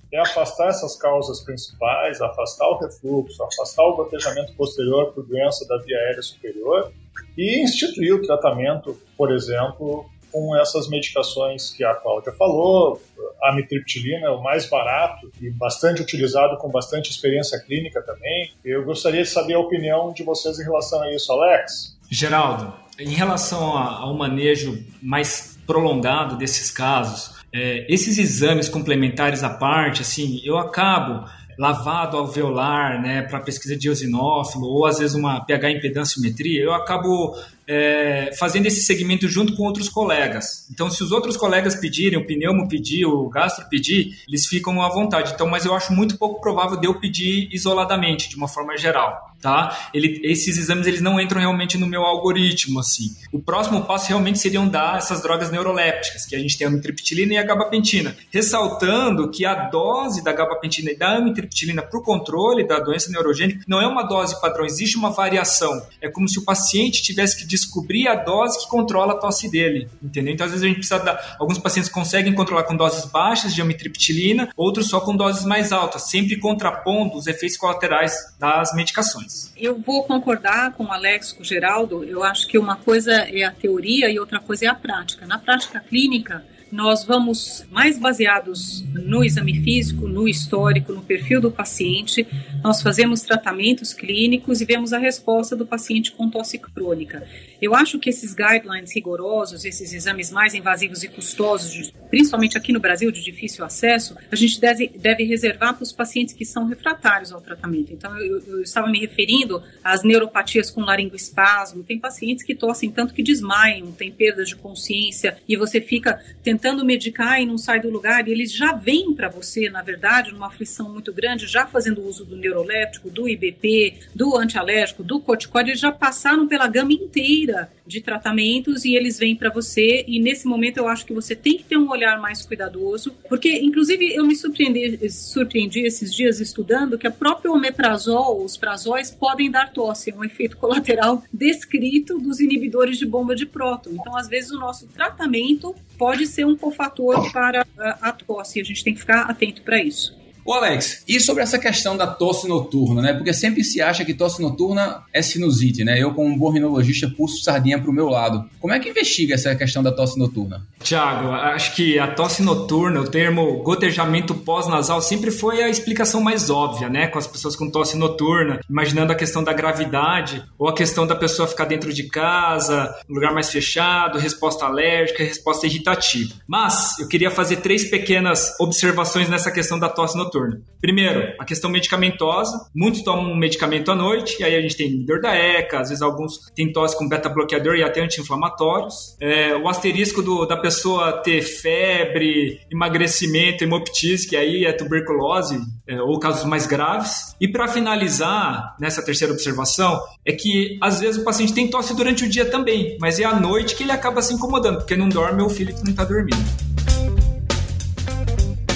é 0.13 0.21
afastar 0.21 0.69
essas 0.69 0.95
causas 0.95 1.41
principais, 1.41 2.21
afastar 2.21 2.69
o 2.69 2.79
refluxo, 2.79 3.43
afastar 3.43 3.83
o 3.83 3.97
gotejamento 3.97 4.55
posterior 4.55 5.13
por 5.13 5.27
doença 5.27 5.67
da 5.67 5.79
via 5.79 5.97
aérea 5.99 6.23
superior 6.23 6.93
e 7.37 7.61
instituir 7.61 8.15
o 8.15 8.23
tratamento, 8.23 8.97
por 9.17 9.33
exemplo, 9.33 10.07
com 10.31 10.57
essas 10.57 10.89
medicações 10.89 11.71
que 11.71 11.83
a 11.83 11.95
Cláudia 11.95 12.33
falou. 12.33 13.03
Amitriptilina 13.43 14.27
é 14.27 14.31
o 14.31 14.43
mais 14.43 14.67
barato 14.69 15.31
e 15.41 15.51
bastante 15.51 16.03
utilizado 16.03 16.57
com 16.59 16.71
bastante 16.71 17.11
experiência 17.11 17.59
clínica 17.61 18.03
também. 18.03 18.53
Eu 18.65 18.85
gostaria 18.85 19.23
de 19.23 19.29
saber 19.29 19.55
a 19.55 19.59
opinião 19.59 20.13
de 20.13 20.23
vocês 20.23 20.59
em 20.59 20.65
relação 20.65 21.03
a 21.03 21.13
isso, 21.13 21.33
Alex. 21.33 21.99
Geraldo, 22.11 22.73
em 22.99 23.15
relação 23.15 23.77
ao 23.77 24.15
manejo 24.15 24.85
mais 25.03 25.59
prolongado 25.67 26.37
desses 26.37 26.71
casos, 26.71 27.35
é, 27.53 27.87
esses 27.93 28.19
exames 28.19 28.69
complementares 28.69 29.43
à 29.43 29.51
parte, 29.51 30.03
assim, 30.03 30.41
eu 30.45 30.57
acabo 30.59 31.27
lavado 31.59 32.17
alveolar, 32.17 33.01
né, 33.01 33.23
para 33.23 33.41
pesquisa 33.41 33.77
de 33.77 33.89
eosinófilo, 33.89 34.65
ou 34.65 34.87
às 34.87 34.99
vezes 34.99 35.15
uma 35.15 35.45
pH 35.45 35.71
impedanciometria, 35.71 36.63
eu 36.63 36.73
acabo 36.73 37.37
é, 37.67 38.31
fazendo 38.39 38.67
esse 38.67 38.83
segmento 38.83 39.29
junto 39.29 39.55
com 39.57 39.63
outros 39.65 39.89
colegas. 39.89 40.67
Então, 40.71 40.91
se 40.91 41.03
os 41.03 41.13
outros 41.13 41.37
colegas 41.37 41.75
pedirem, 41.75 42.19
o 42.19 42.27
pneumo 42.27 42.69
pedir, 42.69 43.05
o 43.07 43.29
gastro 43.29 43.69
pedir, 43.69 44.19
eles 44.29 44.47
ficam 44.47 44.83
à 44.83 44.89
vontade. 44.89 45.33
Então, 45.35 45.49
mas 45.49 45.65
eu 45.65 45.75
acho 45.75 45.93
muito 45.93 46.17
pouco 46.19 46.41
provável 46.41 46.79
de 46.79 46.87
eu 46.87 46.99
pedir 46.99 47.49
isoladamente, 47.53 48.29
de 48.29 48.37
uma 48.37 48.49
forma 48.49 48.77
geral, 48.77 49.35
tá? 49.41 49.91
Ele, 49.93 50.21
esses 50.25 50.59
exames 50.59 50.87
eles 50.87 51.01
não 51.01 51.21
entram 51.21 51.41
realmente 51.41 51.79
no 51.79 51.87
meu 51.87 52.03
algoritmo, 52.03 52.81
assim. 52.81 53.15
O 53.33 53.41
próximo 53.41 53.85
passo 53.85 54.09
realmente 54.09 54.39
seriam 54.39 54.69
dar 54.69 54.99
essas 54.99 55.23
drogas 55.23 55.51
neurolépticas, 55.51 56.27
que 56.27 56.35
a 56.35 56.39
gente 56.39 56.57
tem 56.57 56.67
a 56.67 56.71
amitriptilina 56.71 57.35
e 57.35 57.39
a 57.39 57.43
gabapentina, 57.43 58.17
ressaltando 58.31 59.31
que 59.31 59.45
a 59.45 59.55
dose 59.55 60.23
da 60.23 60.33
gabapentina 60.33 60.91
e 60.91 60.97
da 60.97 61.17
amitriptilina 61.17 61.83
para 61.83 61.99
o 61.99 62.03
controle 62.03 62.67
da 62.67 62.79
doença 62.79 63.11
neurogênica 63.11 63.65
não 63.67 63.81
é 63.81 63.87
uma 63.87 64.03
dose 64.03 64.41
padrão, 64.41 64.65
existe 64.65 64.97
uma 64.97 65.11
variação. 65.11 65.87
É 66.01 66.09
como 66.09 66.29
se 66.29 66.39
o 66.39 66.45
paciente 66.45 67.03
tivesse 67.03 67.37
que 67.37 67.47
descobrir 67.53 68.09
a 68.09 68.15
dose 68.15 68.59
que 68.59 68.69
controla 68.69 69.13
a 69.13 69.17
tosse 69.17 69.51
dele, 69.51 69.89
entendeu? 70.03 70.33
Então, 70.33 70.47
às 70.47 70.53
vezes 70.53 70.65
a 70.65 70.69
gente 70.69 70.79
precisa 70.79 70.99
dar. 70.99 71.37
Alguns 71.39 71.59
pacientes 71.59 71.91
conseguem 71.91 72.35
controlar 72.35 72.65
com 72.65 72.75
doses 72.75 73.05
baixas 73.05 73.55
de 73.55 73.61
amitriptilina, 73.61 74.49
outros 74.57 74.89
só 74.89 75.01
com 75.01 75.15
doses 75.15 75.45
mais 75.45 75.71
altas, 75.73 76.09
sempre 76.11 76.39
contrapondo 76.39 77.17
os 77.17 77.27
efeitos 77.27 77.59
colaterais 77.59 78.15
das 78.39 78.75
medicações. 78.75 79.53
Eu 79.57 79.79
vou 79.79 80.05
concordar 80.05 80.73
com 80.73 80.85
o 80.85 80.93
Alex, 80.93 81.33
com 81.33 81.43
o 81.43 81.45
Geraldo. 81.45 82.03
Eu 82.05 82.25
acho 82.25 82.47
que 82.49 82.59
uma 82.59 82.77
coisa 82.77 83.13
é 83.13 83.45
a 83.45 83.51
teoria 83.51 84.11
e 84.11 84.19
outra 84.19 84.41
coisa 84.41 84.65
é 84.65 84.69
a 84.69 84.75
prática. 84.75 85.27
Na 85.27 85.39
prática 85.39 85.81
clínica, 85.81 86.45
nós 86.73 87.05
vamos 87.05 87.67
mais 87.71 87.99
baseados 87.99 88.83
no 88.95 89.23
exame 89.23 89.61
físico, 89.61 90.09
no 90.09 90.27
histórico, 90.27 90.91
no 90.91 91.03
perfil 91.03 91.39
do 91.39 91.51
paciente. 91.51 92.27
Nós 92.65 92.81
fazemos 92.81 93.21
tratamentos 93.21 93.93
clínicos 93.93 94.63
e 94.63 94.65
vemos 94.65 94.95
a 94.95 94.99
resposta 94.99 95.55
do 95.55 95.67
paciente 95.67 96.13
com 96.13 96.31
tosse 96.31 96.59
crônica. 96.59 97.29
Eu 97.61 97.75
acho 97.75 97.99
que 97.99 98.09
esses 98.09 98.35
guidelines 98.35 98.95
rigorosos, 98.95 99.67
esses 99.67 99.93
exames 99.93 100.31
mais 100.31 100.55
invasivos 100.55 101.03
e 101.05 101.09
custosos, 101.09 101.93
principalmente 102.09 102.57
aqui 102.57 102.73
no 102.73 102.81
Brasil, 102.81 103.13
de 103.13 103.23
difícil 103.23 103.67
acesso, 103.67 104.17
a 104.31 104.35
gente 104.35 104.59
deve, 104.59 104.89
deve 104.89 105.25
reservar 105.25 105.75
para 105.75 105.83
os 105.83 105.93
pacientes 105.93 106.33
que 106.33 106.47
são 106.47 106.65
refratários 106.67 107.33
ao 107.33 107.41
tratamento. 107.43 107.93
Então, 107.93 108.17
eu, 108.17 108.39
eu 108.47 108.63
estava 108.63 108.89
me 108.89 108.99
referindo 108.99 109.63
às 109.85 110.03
neuropatias 110.03 110.71
com 110.71 110.81
laringoespasmo. 110.81 111.85
Tem 111.85 111.99
pacientes 111.99 112.43
que 112.43 112.55
tossem 112.55 112.91
tanto 112.91 113.13
que 113.13 113.23
desmaiam, 113.23 113.93
tem 113.93 114.11
perda 114.11 114.43
de 114.43 114.57
consciência 114.57 115.37
e 115.47 115.55
você 115.55 115.79
fica 115.79 116.19
tentando 116.43 116.62
tentando 116.63 116.85
medicar 116.85 117.43
e 117.43 117.45
não 117.45 117.59
sai 117.59 117.81
do 117.81 117.91
lugar, 117.91 118.29
e 118.29 118.31
eles 118.31 118.53
já 118.53 118.73
vêm 118.73 119.13
para 119.13 119.29
você, 119.29 119.69
na 119.69 119.83
verdade, 119.83 120.31
numa 120.31 120.47
aflição 120.47 120.89
muito 120.89 121.13
grande, 121.13 121.49
já 121.49 121.67
fazendo 121.67 122.07
uso 122.07 122.25
do 122.25 122.37
neuroléptico, 122.37 123.11
do 123.11 123.29
IBP, 123.29 123.95
do 124.15 124.37
antialérgico, 124.37 125.03
do 125.03 125.19
corticóide, 125.19 125.71
eles 125.71 125.81
já 125.81 125.91
passaram 125.91 126.47
pela 126.47 126.69
gama 126.69 126.93
inteira 126.93 127.69
de 127.85 128.01
tratamentos 128.01 128.85
e 128.85 128.95
eles 128.95 129.19
vêm 129.19 129.35
para 129.35 129.51
você 129.51 130.05
e 130.07 130.21
nesse 130.21 130.47
momento 130.47 130.79
eu 130.79 130.87
acho 130.87 131.05
que 131.05 131.13
você 131.13 131.35
tem 131.35 131.59
que 131.59 131.65
ter 131.65 131.77
um 131.77 131.91
olhar 131.91 132.21
mais 132.21 132.45
cuidadoso, 132.47 133.13
porque 133.29 133.59
inclusive 133.59 134.15
eu 134.15 134.25
me 134.25 134.37
surpreendi, 134.37 135.11
surpreendi 135.11 135.81
esses 135.81 136.15
dias 136.15 136.41
estudando 136.41 136.97
que 136.97 137.07
a 137.07 137.11
própria 137.11 137.51
omeprazol, 137.51 138.45
os 138.45 138.57
prazóis 138.57 139.11
podem 139.11 139.51
dar 139.51 139.73
tosse, 139.73 140.11
é 140.11 140.15
um 140.15 140.25
efeito 140.25 140.57
colateral 140.57 141.25
descrito 141.33 142.19
dos 142.19 142.39
inibidores 142.39 142.99
de 142.99 143.07
bomba 143.07 143.35
de 143.35 143.47
próton. 143.47 143.91
Então, 143.93 144.17
às 144.17 144.29
vezes 144.29 144.53
o 144.53 144.59
nosso 144.59 144.87
tratamento 144.87 145.75
pode 145.99 146.27
ser 146.27 146.47
um 146.47 146.52
cofator 146.57 147.31
para 147.33 147.67
a 148.01 148.13
tosse, 148.13 148.61
a 148.61 148.65
gente 148.65 148.85
tem 148.85 148.95
que 148.95 149.01
ficar 149.01 149.23
atento 149.23 149.63
para 149.63 149.83
isso. 149.83 150.22
Ô 150.45 150.55
Alex, 150.55 151.05
e 151.07 151.21
sobre 151.21 151.43
essa 151.43 151.57
questão 151.57 151.97
da 151.97 152.07
tosse 152.07 152.49
noturna, 152.49 153.01
né? 153.01 153.13
Porque 153.13 153.33
sempre 153.33 153.63
se 153.63 153.81
acha 153.81 154.05
que 154.05 154.13
tosse 154.13 154.43
noturna 154.43 155.03
é 155.13 155.23
sinusite, 155.23 155.85
né? 155.85 156.03
Eu, 156.03 156.13
como 156.13 156.29
um 156.29 156.37
bom 156.37 156.51
rinologista, 156.51 157.09
pulso 157.09 157.43
sardinha 157.45 157.81
pro 157.81 157.93
meu 157.93 158.09
lado. 158.09 158.45
Como 158.61 158.73
é 158.73 158.81
que 158.81 158.89
investiga 158.89 159.35
essa 159.35 159.55
questão 159.55 159.85
da 159.85 159.93
tosse 159.93 160.19
noturna? 160.19 160.67
Tiago, 160.83 161.29
acho 161.29 161.77
que 161.77 161.97
a 161.97 162.09
tosse 162.09 162.43
noturna, 162.43 163.01
o 163.01 163.09
termo 163.09 163.63
gotejamento 163.63 164.35
pós-nasal, 164.35 165.01
sempre 165.01 165.31
foi 165.31 165.63
a 165.63 165.69
explicação 165.69 166.21
mais 166.21 166.51
óbvia, 166.51 166.89
né? 166.89 167.07
Com 167.07 167.19
as 167.19 167.27
pessoas 167.27 167.55
com 167.55 167.71
tosse 167.71 167.97
noturna, 167.97 168.61
imaginando 168.69 169.13
a 169.13 169.17
questão 169.17 169.45
da 169.45 169.53
gravidade 169.53 170.43
ou 170.59 170.69
a 170.69 170.75
questão 170.75 171.07
da 171.07 171.15
pessoa 171.15 171.47
ficar 171.47 171.67
dentro 171.67 171.93
de 171.93 172.05
casa, 172.05 172.93
lugar 173.09 173.33
mais 173.33 173.49
fechado, 173.49 174.19
resposta 174.19 174.65
alérgica, 174.65 175.23
resposta 175.23 175.69
irritativa. 175.69 176.35
Mas 176.49 176.99
eu 176.99 177.07
queria 177.07 177.31
fazer 177.31 177.57
três 177.57 177.89
pequenas 177.89 178.59
observações 178.59 179.29
nessa 179.29 179.53
questão 179.53 179.79
da 179.79 179.89
tosse 179.89 180.17
noturna 180.17 180.32
noturna. 180.33 180.63
Primeiro, 180.81 181.33
a 181.39 181.45
questão 181.45 181.71
medicamentosa. 181.71 182.69
Muitos 182.75 183.03
tomam 183.03 183.33
um 183.33 183.37
medicamento 183.37 183.93
à 183.93 183.95
noite, 183.95 184.41
e 184.41 184.45
aí 184.45 184.57
a 184.57 184.61
gente 184.61 184.77
tem 184.77 185.05
dor 185.05 185.21
da 185.21 185.33
ECA, 185.33 185.81
às 185.81 185.91
vezes 185.91 186.03
alguns 186.03 186.51
têm 186.57 186.73
tosse 186.73 186.99
com 186.99 187.09
beta-bloqueador 187.09 187.77
e 187.77 187.85
até 187.85 188.01
anti-inflamatórios. 188.03 189.17
É, 189.21 189.55
o 189.55 189.69
asterisco 189.69 190.23
do, 190.23 190.45
da 190.45 190.57
pessoa 190.57 191.23
ter 191.23 191.43
febre, 191.43 192.59
emagrecimento, 192.71 193.63
hemoptise, 193.63 194.29
que 194.29 194.37
aí 194.37 194.65
é 194.65 194.73
tuberculose, 194.73 195.61
é, 195.87 196.01
ou 196.03 196.19
casos 196.19 196.45
mais 196.45 196.67
graves. 196.67 197.37
E 197.41 197.47
para 197.47 197.69
finalizar, 197.69 198.75
nessa 198.81 199.05
terceira 199.05 199.33
observação, 199.33 200.01
é 200.27 200.33
que 200.33 200.79
às 200.83 200.99
vezes 200.99 201.21
o 201.21 201.25
paciente 201.25 201.55
tem 201.55 201.71
tosse 201.71 201.95
durante 201.95 202.25
o 202.25 202.29
dia 202.29 202.45
também, 202.45 202.97
mas 203.01 203.21
é 203.21 203.25
à 203.25 203.39
noite 203.39 203.77
que 203.77 203.85
ele 203.85 203.93
acaba 203.93 204.21
se 204.21 204.35
incomodando, 204.35 204.79
porque 204.79 204.97
não 204.97 205.09
dorme 205.09 205.43
ou 205.43 205.47
o 205.47 205.51
filho 205.51 205.73
que 205.73 205.85
não 205.85 205.93
está 205.93 206.05
dormindo. 206.05 206.92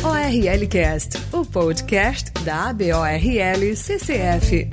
ORLcast, 0.07 1.19
o 1.33 1.45
podcast 1.45 2.31
da 2.45 2.71
ABORL 2.71 3.75
CCF. 3.75 4.69